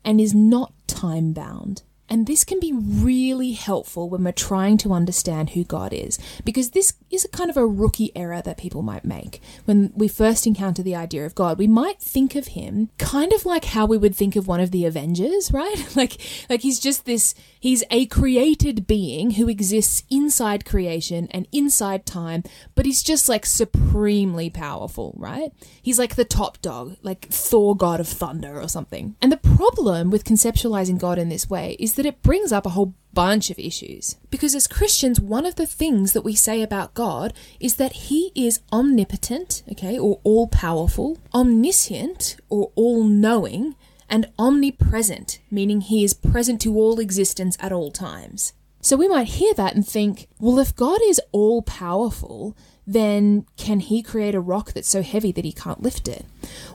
and 0.03 0.19
is 0.19 0.33
not 0.33 0.73
time 0.87 1.33
bound. 1.33 1.83
And 2.11 2.27
this 2.27 2.43
can 2.43 2.59
be 2.59 2.73
really 2.73 3.53
helpful 3.53 4.09
when 4.09 4.25
we're 4.25 4.33
trying 4.33 4.77
to 4.79 4.91
understand 4.91 5.51
who 5.51 5.63
God 5.63 5.93
is, 5.93 6.19
because 6.43 6.71
this 6.71 6.91
is 7.09 7.23
a 7.23 7.29
kind 7.29 7.49
of 7.49 7.55
a 7.55 7.65
rookie 7.65 8.11
error 8.17 8.41
that 8.41 8.57
people 8.57 8.81
might 8.81 9.05
make. 9.05 9.41
When 9.63 9.93
we 9.95 10.09
first 10.09 10.45
encounter 10.45 10.83
the 10.83 10.93
idea 10.93 11.25
of 11.25 11.35
God, 11.35 11.57
we 11.57 11.67
might 11.67 12.01
think 12.01 12.35
of 12.35 12.47
him 12.47 12.89
kind 12.97 13.31
of 13.31 13.45
like 13.45 13.63
how 13.63 13.85
we 13.85 13.97
would 13.97 14.13
think 14.13 14.35
of 14.35 14.45
one 14.45 14.59
of 14.59 14.71
the 14.71 14.83
Avengers, 14.85 15.51
right? 15.53 15.95
like, 15.95 16.17
like 16.49 16.63
he's 16.63 16.81
just 16.81 17.05
this, 17.05 17.33
he's 17.57 17.81
a 17.89 18.07
created 18.07 18.87
being 18.87 19.31
who 19.31 19.47
exists 19.47 20.03
inside 20.09 20.65
creation 20.65 21.29
and 21.31 21.47
inside 21.53 22.05
time, 22.05 22.43
but 22.75 22.85
he's 22.85 23.03
just 23.03 23.29
like 23.29 23.45
supremely 23.45 24.49
powerful, 24.49 25.13
right? 25.17 25.53
He's 25.81 25.97
like 25.97 26.15
the 26.15 26.25
top 26.25 26.61
dog, 26.61 26.97
like 27.03 27.29
Thor, 27.29 27.73
god 27.73 28.01
of 28.01 28.07
thunder 28.09 28.59
or 28.59 28.67
something. 28.67 29.15
And 29.21 29.31
the 29.31 29.37
problem 29.37 30.11
with 30.11 30.25
conceptualizing 30.25 30.99
God 30.99 31.17
in 31.17 31.29
this 31.29 31.49
way 31.49 31.77
is 31.79 31.93
that 31.93 32.00
that 32.01 32.07
it 32.07 32.23
brings 32.23 32.51
up 32.51 32.65
a 32.65 32.69
whole 32.69 32.95
bunch 33.13 33.51
of 33.51 33.59
issues. 33.59 34.17
Because 34.31 34.55
as 34.55 34.67
Christians, 34.67 35.21
one 35.21 35.45
of 35.45 35.55
the 35.55 35.67
things 35.67 36.13
that 36.13 36.23
we 36.23 36.33
say 36.33 36.63
about 36.63 36.95
God 36.95 37.31
is 37.59 37.75
that 37.75 37.93
He 37.93 38.31
is 38.33 38.61
omnipotent, 38.73 39.61
okay, 39.71 39.99
or 39.99 40.19
all 40.23 40.47
powerful, 40.47 41.19
omniscient, 41.31 42.37
or 42.49 42.71
all 42.73 43.03
knowing, 43.03 43.75
and 44.09 44.31
omnipresent, 44.39 45.39
meaning 45.51 45.81
He 45.81 46.03
is 46.03 46.15
present 46.15 46.59
to 46.61 46.75
all 46.75 46.99
existence 46.99 47.55
at 47.59 47.71
all 47.71 47.91
times. 47.91 48.53
So 48.81 48.97
we 48.97 49.07
might 49.07 49.27
hear 49.27 49.53
that 49.53 49.75
and 49.75 49.87
think, 49.87 50.27
well, 50.39 50.57
if 50.57 50.75
God 50.75 51.01
is 51.03 51.21
all 51.31 51.61
powerful, 51.61 52.57
then 52.85 53.45
can 53.57 53.79
he 53.79 54.01
create 54.01 54.35
a 54.35 54.39
rock 54.39 54.73
that's 54.73 54.89
so 54.89 55.01
heavy 55.01 55.31
that 55.31 55.45
he 55.45 55.51
can't 55.51 55.83
lift 55.83 56.07
it? 56.07 56.25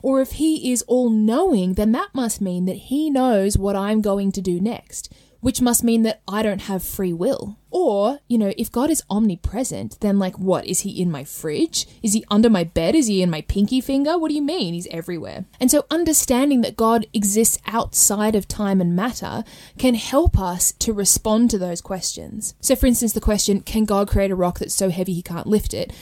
Or 0.03 0.21
if 0.21 0.33
he 0.33 0.73
is 0.73 0.83
all 0.83 1.11
knowing, 1.11 1.75
then 1.75 1.93
that 1.93 2.15
must 2.15 2.41
mean 2.41 2.65
that 2.67 2.77
he 2.77 3.11
knows 3.11 3.59
what 3.59 3.77
I'm 3.77 4.01
going 4.01 4.33
to 4.33 4.41
do 4.41 4.61
next, 4.61 5.13
which 5.41 5.61
must 5.61 5.85
mean 5.85 6.03
that 6.03 6.23
I 6.27 6.43
don't 6.43 6.63
have 6.63 6.83
free 6.83 7.13
will. 7.13 7.59
Or, 7.71 8.21
you 8.27 8.39
know, 8.39 8.55
if 8.57 8.73
God 8.73 8.89
is 8.89 9.03
omnipresent, 9.11 10.01
then 10.01 10.19
like 10.19 10.39
what? 10.39 10.65
Is 10.65 10.81
he 10.81 11.01
in 11.01 11.11
my 11.11 11.25
fridge? 11.25 11.87
Is 12.03 12.15
he 12.15 12.25
under 12.31 12.49
my 12.49 12.65
bed? 12.65 12.95
Is 12.95 13.07
he 13.07 13.21
in 13.21 13.29
my 13.29 13.43
pinky 13.43 13.81
finger? 13.83 14.19
What 14.19 14.29
do 14.29 14.35
you 14.35 14.43
mean? 14.43 14.73
He's 14.73 14.87
everywhere. 14.87 15.45
And 15.61 15.71
so 15.71 15.85
understanding 15.91 16.63
that 16.63 16.77
God 16.77 17.07
exists 17.13 17.59
outside 17.67 18.35
of 18.35 18.49
time 18.49 18.81
and 18.81 18.97
matter 18.97 19.45
can 19.77 19.95
help 19.95 20.39
us 20.39 20.73
to 20.73 20.93
respond 20.93 21.51
to 21.51 21.59
those 21.59 21.83
questions. 21.83 22.55
So 22.61 22.75
for 22.75 22.87
instance, 22.87 23.13
the 23.13 23.21
question, 23.21 23.61
can 23.61 23.85
God 23.85 24.09
create 24.09 24.31
a 24.31 24.37
rock 24.37 24.59
that's 24.61 24.75
so 24.75 24.89
heavy 24.89 25.13
he 25.13 25.23
can't 25.23 25.47
lift 25.47 25.75
it? 25.75 25.93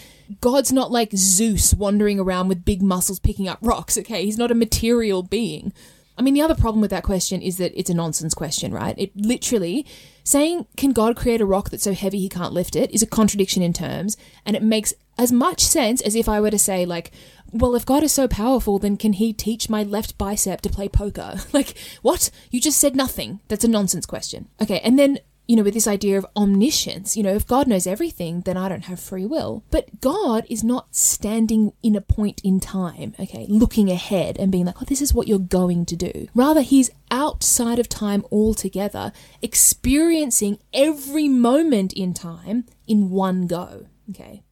God's 0.40 0.72
not 0.72 0.90
like 0.90 1.10
Zeus 1.16 1.74
wandering 1.74 2.18
around 2.18 2.48
with 2.48 2.64
big 2.64 2.82
muscles 2.82 3.18
picking 3.18 3.48
up 3.48 3.58
rocks, 3.60 3.98
okay? 3.98 4.24
He's 4.24 4.38
not 4.38 4.50
a 4.50 4.54
material 4.54 5.22
being. 5.22 5.72
I 6.16 6.22
mean, 6.22 6.34
the 6.34 6.42
other 6.42 6.54
problem 6.54 6.80
with 6.80 6.90
that 6.90 7.02
question 7.02 7.42
is 7.42 7.56
that 7.56 7.78
it's 7.78 7.90
a 7.90 7.94
nonsense 7.94 8.34
question, 8.34 8.72
right? 8.72 8.94
It 8.96 9.10
literally 9.16 9.84
saying, 10.22 10.66
can 10.76 10.92
God 10.92 11.16
create 11.16 11.40
a 11.40 11.46
rock 11.46 11.70
that's 11.70 11.82
so 11.82 11.92
heavy 11.92 12.20
he 12.20 12.28
can't 12.28 12.52
lift 12.52 12.76
it 12.76 12.90
is 12.92 13.02
a 13.02 13.06
contradiction 13.06 13.62
in 13.62 13.72
terms, 13.72 14.16
and 14.46 14.56
it 14.56 14.62
makes 14.62 14.94
as 15.18 15.32
much 15.32 15.60
sense 15.60 16.00
as 16.00 16.14
if 16.14 16.28
I 16.28 16.40
were 16.40 16.50
to 16.50 16.58
say, 16.58 16.86
like, 16.86 17.10
well, 17.52 17.74
if 17.74 17.86
God 17.86 18.02
is 18.02 18.12
so 18.12 18.26
powerful, 18.26 18.78
then 18.78 18.96
can 18.96 19.12
he 19.14 19.32
teach 19.32 19.68
my 19.68 19.82
left 19.82 20.18
bicep 20.18 20.60
to 20.62 20.68
play 20.68 20.88
poker? 20.88 21.40
like, 21.52 21.76
what? 22.02 22.30
You 22.50 22.60
just 22.60 22.80
said 22.80 22.96
nothing. 22.96 23.40
That's 23.48 23.64
a 23.64 23.68
nonsense 23.68 24.06
question. 24.06 24.48
Okay, 24.60 24.80
and 24.80 24.98
then 24.98 25.18
you 25.46 25.56
know, 25.56 25.62
with 25.62 25.74
this 25.74 25.86
idea 25.86 26.16
of 26.16 26.26
omniscience, 26.36 27.16
you 27.16 27.22
know, 27.22 27.34
if 27.34 27.46
God 27.46 27.66
knows 27.66 27.86
everything, 27.86 28.40
then 28.42 28.56
I 28.56 28.68
don't 28.68 28.86
have 28.86 28.98
free 28.98 29.26
will. 29.26 29.62
But 29.70 30.00
God 30.00 30.46
is 30.48 30.64
not 30.64 30.94
standing 30.94 31.72
in 31.82 31.94
a 31.94 32.00
point 32.00 32.40
in 32.42 32.60
time, 32.60 33.14
okay, 33.20 33.46
looking 33.48 33.90
ahead 33.90 34.38
and 34.38 34.50
being 34.50 34.64
like, 34.64 34.80
oh, 34.80 34.86
this 34.86 35.02
is 35.02 35.12
what 35.12 35.28
you're 35.28 35.38
going 35.38 35.84
to 35.86 35.96
do. 35.96 36.28
Rather, 36.34 36.62
He's 36.62 36.90
outside 37.10 37.78
of 37.78 37.88
time 37.88 38.24
altogether, 38.32 39.12
experiencing 39.42 40.58
every 40.72 41.28
moment 41.28 41.92
in 41.92 42.14
time 42.14 42.64
in 42.86 43.10
one 43.10 43.46
go, 43.46 43.86
okay. 44.10 44.42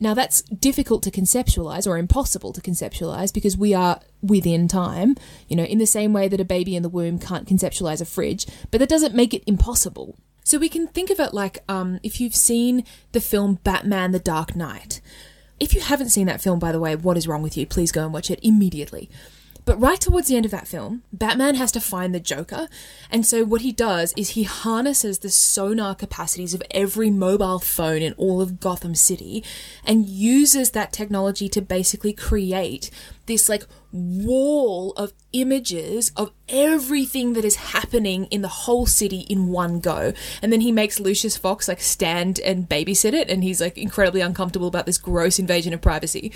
Now, 0.00 0.14
that's 0.14 0.42
difficult 0.42 1.02
to 1.04 1.10
conceptualize 1.10 1.86
or 1.86 1.98
impossible 1.98 2.52
to 2.52 2.60
conceptualize 2.60 3.32
because 3.32 3.56
we 3.56 3.74
are 3.74 4.00
within 4.22 4.68
time, 4.68 5.16
you 5.48 5.56
know, 5.56 5.64
in 5.64 5.78
the 5.78 5.86
same 5.86 6.12
way 6.12 6.28
that 6.28 6.40
a 6.40 6.44
baby 6.44 6.76
in 6.76 6.82
the 6.82 6.88
womb 6.88 7.18
can't 7.18 7.48
conceptualize 7.48 8.00
a 8.00 8.04
fridge, 8.04 8.46
but 8.70 8.78
that 8.78 8.88
doesn't 8.88 9.14
make 9.14 9.34
it 9.34 9.42
impossible. 9.46 10.16
So 10.44 10.56
we 10.58 10.68
can 10.68 10.86
think 10.86 11.10
of 11.10 11.20
it 11.20 11.34
like 11.34 11.58
um, 11.68 12.00
if 12.02 12.20
you've 12.20 12.34
seen 12.34 12.84
the 13.12 13.20
film 13.20 13.58
Batman 13.64 14.12
the 14.12 14.18
Dark 14.18 14.56
Knight. 14.56 15.00
If 15.60 15.74
you 15.74 15.80
haven't 15.80 16.10
seen 16.10 16.26
that 16.28 16.40
film, 16.40 16.60
by 16.60 16.70
the 16.70 16.80
way, 16.80 16.94
what 16.94 17.16
is 17.16 17.26
wrong 17.26 17.42
with 17.42 17.56
you? 17.56 17.66
Please 17.66 17.90
go 17.90 18.04
and 18.04 18.12
watch 18.14 18.30
it 18.30 18.38
immediately. 18.42 19.10
But 19.68 19.82
right 19.82 20.00
towards 20.00 20.28
the 20.28 20.36
end 20.36 20.46
of 20.46 20.50
that 20.52 20.66
film, 20.66 21.02
Batman 21.12 21.56
has 21.56 21.70
to 21.72 21.80
find 21.80 22.14
the 22.14 22.20
Joker. 22.20 22.68
And 23.10 23.26
so 23.26 23.44
what 23.44 23.60
he 23.60 23.70
does 23.70 24.14
is 24.16 24.30
he 24.30 24.44
harnesses 24.44 25.18
the 25.18 25.28
sonar 25.28 25.94
capacities 25.94 26.54
of 26.54 26.62
every 26.70 27.10
mobile 27.10 27.58
phone 27.58 28.00
in 28.00 28.14
all 28.14 28.40
of 28.40 28.60
Gotham 28.60 28.94
City 28.94 29.44
and 29.84 30.08
uses 30.08 30.70
that 30.70 30.90
technology 30.90 31.50
to 31.50 31.60
basically 31.60 32.14
create 32.14 32.90
this 33.26 33.50
like 33.50 33.64
wall 33.92 34.94
of 34.96 35.12
images 35.34 36.12
of 36.16 36.32
everything 36.48 37.34
that 37.34 37.44
is 37.44 37.56
happening 37.56 38.24
in 38.30 38.40
the 38.40 38.48
whole 38.48 38.86
city 38.86 39.26
in 39.28 39.48
one 39.48 39.80
go. 39.80 40.14
And 40.40 40.50
then 40.50 40.62
he 40.62 40.72
makes 40.72 40.98
Lucius 40.98 41.36
Fox 41.36 41.68
like 41.68 41.82
stand 41.82 42.40
and 42.40 42.66
babysit 42.66 43.12
it 43.12 43.28
and 43.28 43.44
he's 43.44 43.60
like 43.60 43.76
incredibly 43.76 44.22
uncomfortable 44.22 44.68
about 44.68 44.86
this 44.86 44.96
gross 44.96 45.38
invasion 45.38 45.74
of 45.74 45.82
privacy. 45.82 46.32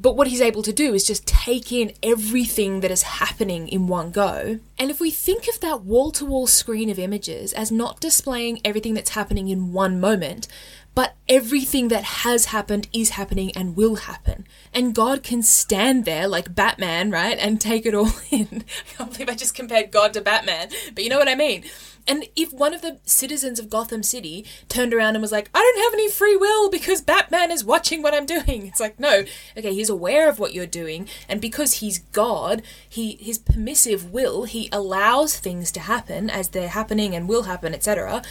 But 0.00 0.16
what 0.16 0.28
he's 0.28 0.40
able 0.40 0.62
to 0.62 0.72
do 0.72 0.94
is 0.94 1.06
just 1.06 1.26
take 1.26 1.70
in 1.70 1.92
everything 2.02 2.80
that 2.80 2.90
is 2.90 3.02
happening 3.02 3.68
in 3.68 3.86
one 3.86 4.10
go. 4.10 4.58
And 4.78 4.90
if 4.90 4.98
we 4.98 5.10
think 5.10 5.46
of 5.46 5.60
that 5.60 5.82
wall 5.82 6.10
to 6.12 6.24
wall 6.24 6.46
screen 6.46 6.88
of 6.88 6.98
images 6.98 7.52
as 7.52 7.70
not 7.70 8.00
displaying 8.00 8.60
everything 8.64 8.94
that's 8.94 9.10
happening 9.10 9.48
in 9.48 9.74
one 9.74 10.00
moment, 10.00 10.48
but 10.94 11.16
everything 11.28 11.88
that 11.88 12.04
has 12.04 12.46
happened 12.46 12.88
is 12.92 13.10
happening 13.10 13.52
and 13.54 13.76
will 13.76 13.96
happen. 13.96 14.46
And 14.72 14.94
God 14.94 15.22
can 15.22 15.42
stand 15.42 16.06
there 16.06 16.26
like 16.26 16.54
Batman, 16.54 17.10
right, 17.10 17.38
and 17.38 17.60
take 17.60 17.84
it 17.84 17.94
all 17.94 18.10
in. 18.30 18.64
I 18.64 18.96
can't 18.96 19.12
believe 19.12 19.28
I 19.28 19.34
just 19.34 19.54
compared 19.54 19.90
God 19.90 20.14
to 20.14 20.22
Batman, 20.22 20.70
but 20.94 21.04
you 21.04 21.10
know 21.10 21.18
what 21.18 21.28
I 21.28 21.34
mean. 21.34 21.64
And 22.06 22.24
if 22.36 22.52
one 22.52 22.74
of 22.74 22.82
the 22.82 22.98
citizens 23.04 23.58
of 23.58 23.70
Gotham 23.70 24.02
City 24.02 24.44
turned 24.68 24.92
around 24.94 25.16
and 25.16 25.22
was 25.22 25.32
like, 25.32 25.50
I 25.54 25.58
don't 25.58 25.84
have 25.84 25.94
any 25.94 26.10
free 26.10 26.36
will 26.36 26.70
because 26.70 27.02
Batman 27.02 27.50
is 27.50 27.64
watching 27.64 28.02
what 28.02 28.14
I'm 28.14 28.26
doing, 28.26 28.66
it's 28.66 28.80
like, 28.80 28.98
no, 28.98 29.24
okay, 29.56 29.74
he's 29.74 29.88
aware 29.88 30.28
of 30.28 30.38
what 30.38 30.54
you're 30.54 30.66
doing, 30.66 31.08
and 31.28 31.40
because 31.40 31.74
he's 31.74 31.98
God, 31.98 32.62
he 32.88 33.16
his 33.20 33.38
permissive 33.38 34.10
will, 34.10 34.44
he 34.44 34.68
allows 34.72 35.38
things 35.38 35.70
to 35.72 35.80
happen 35.80 36.30
as 36.30 36.48
they're 36.48 36.68
happening 36.68 37.14
and 37.14 37.28
will 37.28 37.44
happen, 37.44 37.74
etc. 37.74 38.22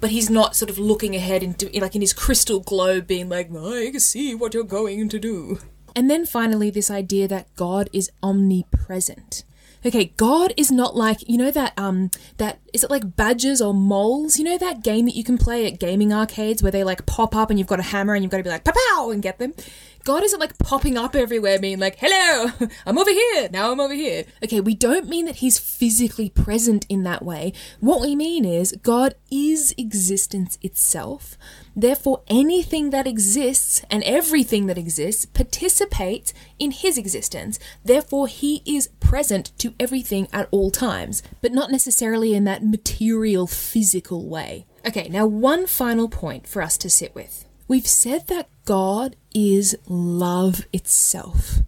But 0.00 0.10
he's 0.10 0.30
not 0.30 0.56
sort 0.56 0.70
of 0.70 0.78
looking 0.78 1.14
ahead 1.14 1.42
into 1.42 1.68
like 1.78 1.94
in 1.94 2.00
his 2.00 2.12
crystal 2.12 2.60
globe, 2.60 3.06
being 3.06 3.28
like, 3.28 3.50
I 3.54 3.90
can 3.90 4.00
see 4.00 4.34
what 4.34 4.54
you're 4.54 4.64
going 4.64 5.08
to 5.10 5.18
do. 5.18 5.58
And 5.94 6.10
then 6.10 6.24
finally, 6.24 6.70
this 6.70 6.90
idea 6.90 7.28
that 7.28 7.54
God 7.56 7.90
is 7.92 8.10
omnipresent. 8.22 9.44
Okay, 9.84 10.12
God 10.16 10.52
is 10.58 10.70
not 10.70 10.94
like, 10.94 11.26
you 11.26 11.38
know 11.38 11.50
that 11.50 11.72
um 11.78 12.10
that 12.36 12.58
is 12.72 12.84
it 12.84 12.90
like 12.90 13.16
badgers 13.16 13.62
or 13.62 13.72
moles? 13.72 14.38
You 14.38 14.44
know 14.44 14.58
that 14.58 14.82
game 14.84 15.06
that 15.06 15.16
you 15.16 15.24
can 15.24 15.38
play 15.38 15.66
at 15.66 15.80
gaming 15.80 16.12
arcades 16.12 16.62
where 16.62 16.72
they 16.72 16.84
like 16.84 17.06
pop 17.06 17.34
up 17.34 17.50
and 17.50 17.58
you've 17.58 17.68
got 17.68 17.80
a 17.80 17.84
hammer 17.84 18.14
and 18.14 18.22
you've 18.22 18.30
got 18.30 18.38
to 18.38 18.42
be 18.42 18.50
like 18.50 18.64
pow 18.64 19.10
and 19.10 19.22
get 19.22 19.38
them? 19.38 19.54
God 20.04 20.24
isn't 20.24 20.40
like 20.40 20.58
popping 20.58 20.96
up 20.96 21.14
everywhere 21.14 21.58
being 21.58 21.78
like, 21.78 21.96
"Hello, 21.98 22.52
I'm 22.86 22.98
over 22.98 23.10
here. 23.10 23.48
Now 23.50 23.72
I'm 23.72 23.80
over 23.80 23.94
here." 23.94 24.24
Okay, 24.42 24.60
we 24.60 24.74
don't 24.74 25.08
mean 25.08 25.26
that 25.26 25.36
he's 25.36 25.58
physically 25.58 26.30
present 26.30 26.86
in 26.88 27.02
that 27.04 27.24
way. 27.24 27.52
What 27.80 28.00
we 28.00 28.16
mean 28.16 28.44
is 28.44 28.74
God 28.82 29.14
is 29.30 29.74
existence 29.76 30.58
itself. 30.62 31.36
Therefore, 31.76 32.22
anything 32.28 32.90
that 32.90 33.06
exists 33.06 33.82
and 33.90 34.02
everything 34.04 34.66
that 34.66 34.78
exists 34.78 35.24
participates 35.24 36.32
in 36.58 36.70
his 36.70 36.98
existence. 36.98 37.58
Therefore, 37.84 38.26
he 38.26 38.62
is 38.66 38.88
present 39.00 39.52
to 39.58 39.74
everything 39.78 40.28
at 40.32 40.48
all 40.50 40.70
times, 40.70 41.22
but 41.40 41.52
not 41.52 41.70
necessarily 41.70 42.34
in 42.34 42.44
that 42.44 42.64
material, 42.64 43.46
physical 43.46 44.28
way. 44.28 44.66
Okay, 44.86 45.08
now 45.08 45.26
one 45.26 45.66
final 45.66 46.08
point 46.08 46.46
for 46.46 46.62
us 46.62 46.78
to 46.78 46.90
sit 46.90 47.14
with. 47.14 47.44
We've 47.70 47.86
said 47.86 48.26
that 48.26 48.48
God 48.64 49.14
is 49.32 49.78
love 49.86 50.66
itself. 50.72 51.60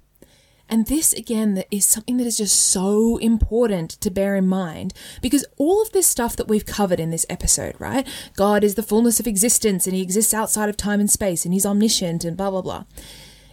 And 0.69 0.87
this, 0.87 1.13
again, 1.13 1.63
is 1.71 1.87
something 1.87 2.17
that 2.17 2.27
is 2.27 2.39
just 2.39 2.59
so 2.59 3.19
important 3.19 3.91
to 4.01 4.11
bear 4.11 4.35
in 4.35 4.49
mind 4.49 4.95
because 5.21 5.45
all 5.59 5.81
of 5.81 5.93
this 5.93 6.09
stuff 6.09 6.35
that 6.35 6.49
we've 6.49 6.67
covered 6.67 6.99
in 6.99 7.13
this 7.13 7.25
episode, 7.31 7.77
right? 7.79 8.05
God 8.35 8.65
is 8.65 8.75
the 8.75 8.83
fullness 8.83 9.21
of 9.21 9.29
existence 9.29 9.87
and 9.87 9.95
he 9.95 10.03
exists 10.03 10.35
outside 10.35 10.69
of 10.69 10.77
time 10.77 10.99
and 10.99 11.09
space 11.09 11.45
and 11.45 11.55
he's 11.55 11.65
omniscient 11.65 12.25
and 12.25 12.37
blah, 12.37 12.51
blah, 12.51 12.63
blah. 12.63 12.85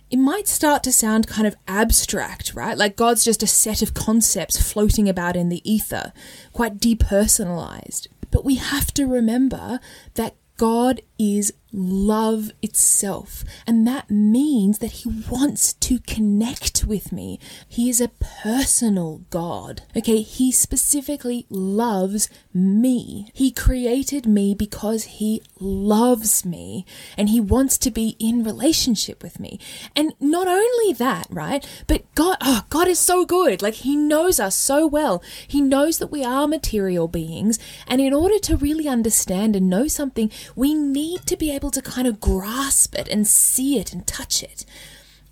It 0.09 0.17
might 0.17 0.47
start 0.47 0.81
to 0.85 0.91
sound 0.91 1.27
kind 1.27 1.45
of 1.45 1.55
abstract, 1.67 2.55
right? 2.55 2.75
Like 2.75 2.95
God's 2.95 3.23
just 3.23 3.43
a 3.43 3.47
set 3.47 3.83
of 3.83 3.93
concepts 3.93 4.59
floating 4.59 5.07
about 5.07 5.35
in 5.35 5.49
the 5.49 5.61
ether, 5.71 6.13
quite 6.51 6.79
depersonalized. 6.79 8.07
But 8.31 8.43
we 8.43 8.55
have 8.55 8.91
to 8.95 9.05
remember 9.05 9.79
that 10.15 10.33
God 10.57 11.01
is 11.19 11.53
love 11.71 12.51
itself. 12.61 13.43
And 13.67 13.85
that 13.87 14.09
means 14.09 14.79
that 14.79 14.91
he 14.91 15.23
wants 15.29 15.73
to 15.73 15.99
connect 15.99 16.85
with 16.85 17.11
me. 17.11 17.39
He 17.67 17.89
is 17.89 18.01
a 18.01 18.07
personal 18.07 19.21
God. 19.29 19.83
Okay, 19.95 20.21
he 20.21 20.51
specifically 20.51 21.45
loves 21.49 22.29
me. 22.53 23.31
He 23.33 23.51
created 23.51 24.25
me 24.25 24.55
because 24.55 25.03
he 25.05 25.41
loves 25.59 26.45
me 26.45 26.85
and 27.17 27.29
he 27.29 27.39
wants 27.39 27.77
to 27.79 27.91
be 27.91 28.15
in 28.19 28.43
relationship 28.43 29.21
with 29.21 29.39
me. 29.39 29.59
And 29.95 30.13
not 30.19 30.47
only 30.47 30.93
that, 30.93 31.27
right? 31.29 31.67
But 31.87 32.03
God, 32.15 32.37
oh, 32.41 32.63
God 32.69 32.87
is 32.87 32.99
so 32.99 33.25
good. 33.25 33.61
Like 33.61 33.75
he 33.75 33.95
knows 33.95 34.39
us 34.39 34.55
so 34.55 34.87
well. 34.87 35.21
He 35.47 35.61
knows 35.61 35.99
that 35.99 36.11
we 36.11 36.23
are 36.23 36.47
material 36.47 37.07
beings. 37.07 37.59
And 37.87 38.01
in 38.01 38.13
order 38.13 38.39
to 38.39 38.57
really 38.57 38.87
understand 38.87 39.55
and 39.55 39.69
know 39.69 39.87
something, 39.87 40.31
we 40.55 40.73
need 40.73 41.08
to 41.17 41.37
be 41.37 41.51
able 41.51 41.71
to 41.71 41.81
kind 41.81 42.07
of 42.07 42.19
grasp 42.19 42.95
it 42.95 43.07
and 43.07 43.27
see 43.27 43.79
it 43.79 43.93
and 43.93 44.05
touch 44.05 44.43
it. 44.43 44.65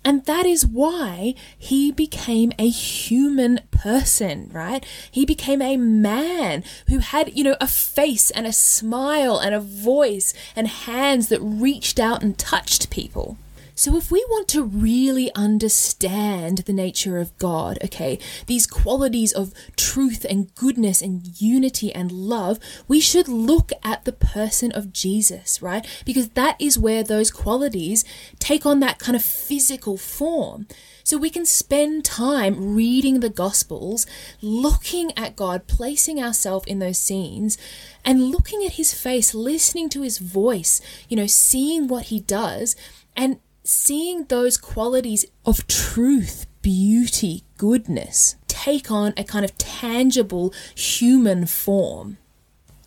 And 0.04 0.24
that 0.24 0.46
is 0.46 0.64
why 0.64 1.34
he 1.58 1.90
became 1.90 2.52
a 2.58 2.68
human 2.68 3.60
person, 3.70 4.48
right? 4.52 4.86
He 5.10 5.26
became 5.26 5.60
a 5.60 5.76
man 5.76 6.64
who 6.88 6.98
had, 6.98 7.36
you 7.36 7.44
know, 7.44 7.56
a 7.60 7.66
face 7.66 8.30
and 8.30 8.46
a 8.46 8.52
smile 8.52 9.38
and 9.38 9.54
a 9.54 9.60
voice 9.60 10.32
and 10.54 10.68
hands 10.68 11.28
that 11.28 11.40
reached 11.40 11.98
out 11.98 12.22
and 12.22 12.38
touched 12.38 12.90
people. 12.90 13.36
So, 13.78 13.96
if 13.96 14.10
we 14.10 14.24
want 14.28 14.48
to 14.48 14.64
really 14.64 15.32
understand 15.36 16.58
the 16.58 16.72
nature 16.72 17.18
of 17.18 17.38
God, 17.38 17.78
okay, 17.84 18.18
these 18.46 18.66
qualities 18.66 19.32
of 19.32 19.54
truth 19.76 20.26
and 20.28 20.52
goodness 20.56 21.00
and 21.00 21.40
unity 21.40 21.94
and 21.94 22.10
love, 22.10 22.58
we 22.88 22.98
should 22.98 23.28
look 23.28 23.70
at 23.84 24.04
the 24.04 24.12
person 24.12 24.72
of 24.72 24.92
Jesus, 24.92 25.62
right? 25.62 25.86
Because 26.04 26.30
that 26.30 26.56
is 26.60 26.76
where 26.76 27.04
those 27.04 27.30
qualities 27.30 28.04
take 28.40 28.66
on 28.66 28.80
that 28.80 28.98
kind 28.98 29.14
of 29.14 29.22
physical 29.22 29.96
form. 29.96 30.66
So 31.04 31.16
we 31.16 31.30
can 31.30 31.46
spend 31.46 32.04
time 32.04 32.74
reading 32.74 33.20
the 33.20 33.30
Gospels, 33.30 34.06
looking 34.42 35.16
at 35.16 35.36
God, 35.36 35.68
placing 35.68 36.20
ourselves 36.20 36.66
in 36.66 36.80
those 36.80 36.98
scenes, 36.98 37.56
and 38.04 38.32
looking 38.32 38.64
at 38.64 38.72
His 38.72 38.92
face, 38.92 39.34
listening 39.34 39.88
to 39.90 40.02
His 40.02 40.18
voice, 40.18 40.80
you 41.08 41.16
know, 41.16 41.28
seeing 41.28 41.86
what 41.86 42.06
He 42.06 42.18
does, 42.18 42.74
and 43.16 43.38
seeing 43.68 44.24
those 44.24 44.56
qualities 44.56 45.26
of 45.44 45.66
truth, 45.66 46.46
beauty, 46.62 47.44
goodness 47.56 48.36
take 48.46 48.90
on 48.90 49.14
a 49.16 49.24
kind 49.24 49.44
of 49.44 49.56
tangible 49.56 50.52
human 50.74 51.46
form. 51.46 52.18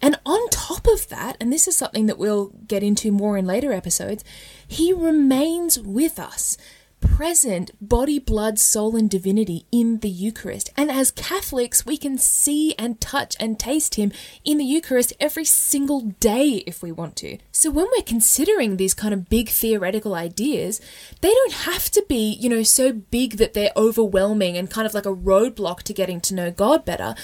And 0.02 0.20
on 0.26 0.50
top 0.50 0.88
of 0.88 1.08
that, 1.10 1.38
and 1.40 1.54
this 1.54 1.68
is 1.68 1.78
something 1.78 2.08
that 2.08 2.18
we'll 2.18 2.48
get 2.68 2.84
into 2.84 3.12
more 3.12 3.38
in 3.38 3.46
later 3.46 3.72
episodes, 3.72 4.24
he 4.68 4.92
remains 4.92 5.80
with 5.80 6.20
us 6.20 6.58
present 7.02 7.72
body, 7.82 8.20
blood, 8.20 8.60
soul, 8.60 8.96
and 8.96 9.10
divinity 9.10 9.66
in 9.72 10.00
the 10.00 10.10
Eucharist. 10.10 10.70
And 10.78 10.90
as 10.90 11.12
Catholics, 11.12 11.86
we 11.86 11.98
can 11.98 12.18
see 12.18 12.74
and 12.80 13.02
touch 13.02 13.36
and 13.40 13.60
taste 13.60 13.96
Him 13.96 14.12
in 14.46 14.58
the 14.58 14.66
Eucharist 14.66 15.14
every 15.20 15.46
single 15.46 16.02
day 16.02 16.64
if 16.68 16.82
we 16.82 16.92
want 16.92 17.16
to. 17.18 17.38
So 17.52 17.70
when 17.70 17.88
we're 17.96 18.04
considering 18.04 18.78
these 18.78 18.94
kind 18.94 19.14
of 19.14 19.30
big 19.30 19.50
theoretical 19.50 20.16
ideas, 20.16 20.80
they 21.22 21.30
don't 21.30 21.54
have 21.54 21.90
to 21.92 22.06
be, 22.08 22.34
you 22.40 22.50
know, 22.50 22.64
so 22.64 22.92
big 22.94 23.38
that 23.38 23.54
they're 23.54 23.72
overwhelming 23.76 24.58
and 24.58 24.70
kind 24.70 24.86
of 24.88 24.94
like 24.94 25.06
a 25.06 25.14
roadblock 25.14 25.84
to 25.84 25.94
getting 25.94 26.22
to 26.22 26.36
know 26.36 26.52
God 26.52 26.86
better. 26.86 27.16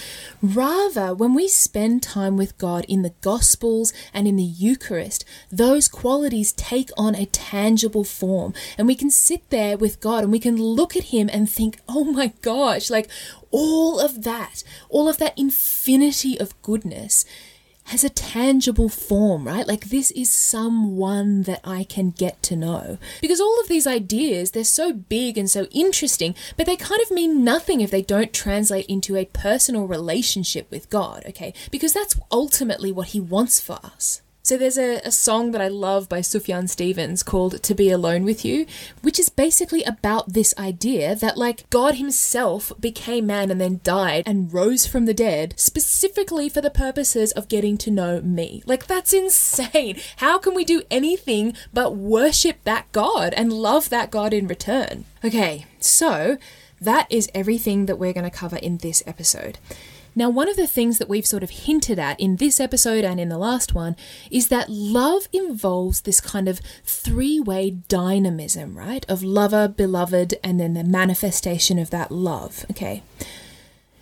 Rather, 0.42 1.14
when 1.14 1.34
we 1.34 1.48
spend 1.48 2.04
time 2.04 2.38
with 2.38 2.58
God 2.58 2.86
in 2.88 3.02
the 3.02 3.14
Gospels 3.22 3.94
and 4.14 4.28
in 4.28 4.36
the 4.36 4.44
Eucharist, 4.44 5.24
those 5.52 5.88
qualities 5.88 6.52
take 6.54 6.90
on 6.98 7.16
a 7.16 7.26
tangible 7.28 8.04
form 8.04 8.54
and 8.78 8.88
we 8.88 8.96
can 8.96 9.10
sit 9.10 9.50
there 9.50 9.67
there 9.68 9.78
with 9.78 10.00
God 10.00 10.24
and 10.24 10.32
we 10.32 10.40
can 10.40 10.62
look 10.62 10.96
at 10.96 11.06
Him 11.06 11.30
and 11.32 11.50
think, 11.50 11.80
oh 11.88 12.04
my 12.04 12.34
gosh, 12.42 12.90
like 12.90 13.10
all 13.52 14.00
of 14.00 14.24
that, 14.24 14.64
all 14.90 15.10
of 15.10 15.18
that 15.18 15.38
infinity 15.38 16.40
of 16.40 16.60
goodness 16.62 17.26
has 17.86 18.04
a 18.04 18.10
tangible 18.10 18.90
form, 18.90 19.48
right? 19.48 19.66
Like 19.66 19.86
this 19.86 20.12
is 20.12 20.32
someone 20.32 21.44
that 21.44 21.62
I 21.64 21.86
can 21.86 22.12
get 22.12 22.44
to 22.44 22.56
know. 22.56 22.98
Because 23.22 23.40
all 23.40 23.60
of 23.62 23.70
these 23.70 23.88
ideas, 23.88 24.52
they're 24.52 24.66
so 24.66 24.92
big 24.92 25.38
and 25.38 25.50
so 25.50 25.66
interesting, 25.72 26.36
but 26.58 26.66
they 26.66 26.76
kind 26.76 27.02
of 27.02 27.12
mean 27.12 27.46
nothing 27.46 27.80
if 27.80 27.90
they 27.90 28.02
don't 28.02 28.34
translate 28.34 28.88
into 28.88 29.16
a 29.16 29.26
personal 29.26 29.88
relationship 29.88 30.70
with 30.70 30.90
God, 30.90 31.24
okay? 31.28 31.54
Because 31.72 31.94
that's 31.94 32.20
ultimately 32.30 32.92
what 32.92 33.10
He 33.10 33.22
wants 33.22 33.62
for 33.62 33.80
us. 33.84 34.22
So 34.48 34.56
there's 34.56 34.78
a, 34.78 35.02
a 35.04 35.12
song 35.12 35.52
that 35.52 35.60
I 35.60 35.68
love 35.68 36.08
by 36.08 36.22
Sufjan 36.22 36.70
Stevens 36.70 37.22
called 37.22 37.62
To 37.64 37.76
Be 37.76 37.90
Alone 37.90 38.24
with 38.24 38.46
You, 38.46 38.66
which 39.02 39.20
is 39.20 39.28
basically 39.28 39.84
about 39.84 40.32
this 40.32 40.54
idea 40.58 41.16
that, 41.16 41.38
like, 41.38 41.70
God 41.70 41.96
Himself 41.96 42.72
became 42.80 43.28
man 43.28 43.52
and 43.52 43.60
then 43.60 43.82
died 43.84 44.24
and 44.26 44.54
rose 44.54 44.88
from 44.88 45.04
the 45.04 45.14
dead 45.14 45.54
specifically 45.58 46.48
for 46.48 46.62
the 46.62 46.70
purposes 46.70 47.34
of 47.34 47.50
getting 47.50 47.78
to 47.80 47.92
know 47.92 48.22
me. 48.22 48.64
Like, 48.66 48.88
that's 48.88 49.12
insane. 49.12 50.00
How 50.16 50.40
can 50.40 50.56
we 50.56 50.64
do 50.64 50.82
anything 50.90 51.54
but 51.74 51.98
worship 51.98 52.64
that 52.64 52.90
God 52.94 53.34
and 53.34 53.52
love 53.52 53.90
that 53.90 54.12
God 54.12 54.32
in 54.32 54.48
return? 54.48 55.04
Okay, 55.26 55.66
so 55.82 56.38
that 56.80 57.06
is 57.10 57.30
everything 57.36 57.86
that 57.88 57.98
we're 57.98 58.14
going 58.14 58.24
to 58.24 58.30
cover 58.30 58.56
in 58.56 58.78
this 58.78 59.04
episode. 59.06 59.58
Now, 60.18 60.32
one 60.32 60.50
of 60.50 60.56
the 60.56 60.66
things 60.66 60.98
that 60.98 61.08
we've 61.08 61.28
sort 61.28 61.44
of 61.44 61.52
hinted 61.52 62.00
at 62.00 62.20
in 62.20 62.38
this 62.38 62.60
episode 62.60 63.04
and 63.04 63.20
in 63.20 63.30
the 63.30 63.38
last 63.38 63.76
one 63.76 63.96
is 64.32 64.48
that 64.48 64.68
love 64.68 65.28
involves 65.32 66.02
this 66.02 66.20
kind 66.20 66.50
of 66.50 66.60
three 66.84 67.40
way 67.40 67.70
dynamism, 67.88 68.76
right? 68.76 69.06
Of 69.08 69.22
lover, 69.22 69.68
beloved, 69.68 70.34
and 70.44 70.60
then 70.60 70.74
the 70.74 70.84
manifestation 70.84 71.78
of 71.78 71.92
that 71.92 72.12
love, 72.12 72.66
okay? 72.72 73.04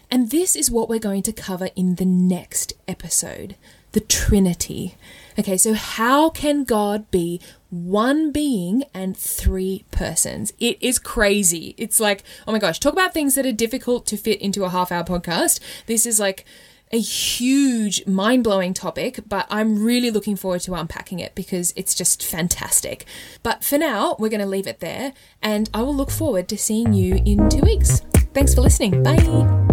And 0.09 0.31
this 0.31 0.55
is 0.55 0.71
what 0.71 0.87
we're 0.87 0.99
going 0.99 1.23
to 1.23 1.33
cover 1.33 1.67
in 1.75 1.95
the 1.95 2.05
next 2.05 2.71
episode 2.87 3.55
the 3.91 3.99
Trinity. 3.99 4.95
Okay, 5.37 5.57
so 5.57 5.73
how 5.73 6.29
can 6.29 6.63
God 6.63 7.09
be 7.11 7.41
one 7.69 8.31
being 8.31 8.83
and 8.93 9.17
three 9.17 9.85
persons? 9.91 10.53
It 10.59 10.77
is 10.81 10.97
crazy. 10.97 11.75
It's 11.77 11.99
like, 11.99 12.23
oh 12.47 12.51
my 12.51 12.59
gosh, 12.59 12.79
talk 12.79 12.93
about 12.93 13.13
things 13.13 13.35
that 13.35 13.45
are 13.45 13.51
difficult 13.51 14.05
to 14.07 14.17
fit 14.17 14.41
into 14.41 14.63
a 14.63 14.69
half 14.69 14.91
hour 14.91 15.03
podcast. 15.03 15.59
This 15.85 16.05
is 16.05 16.19
like 16.19 16.45
a 16.91 16.99
huge, 16.99 18.05
mind 18.07 18.43
blowing 18.43 18.73
topic, 18.73 19.19
but 19.27 19.47
I'm 19.49 19.83
really 19.83 20.11
looking 20.11 20.35
forward 20.35 20.61
to 20.61 20.75
unpacking 20.75 21.19
it 21.19 21.35
because 21.35 21.73
it's 21.75 21.95
just 21.95 22.23
fantastic. 22.23 23.05
But 23.43 23.63
for 23.63 23.77
now, 23.77 24.15
we're 24.19 24.29
going 24.29 24.39
to 24.41 24.45
leave 24.45 24.67
it 24.67 24.79
there, 24.79 25.13
and 25.41 25.69
I 25.73 25.81
will 25.81 25.95
look 25.95 26.11
forward 26.11 26.47
to 26.49 26.57
seeing 26.57 26.93
you 26.93 27.15
in 27.25 27.49
two 27.49 27.61
weeks. 27.61 28.01
Thanks 28.33 28.53
for 28.53 28.61
listening. 28.61 29.01
Bye. 29.03 29.64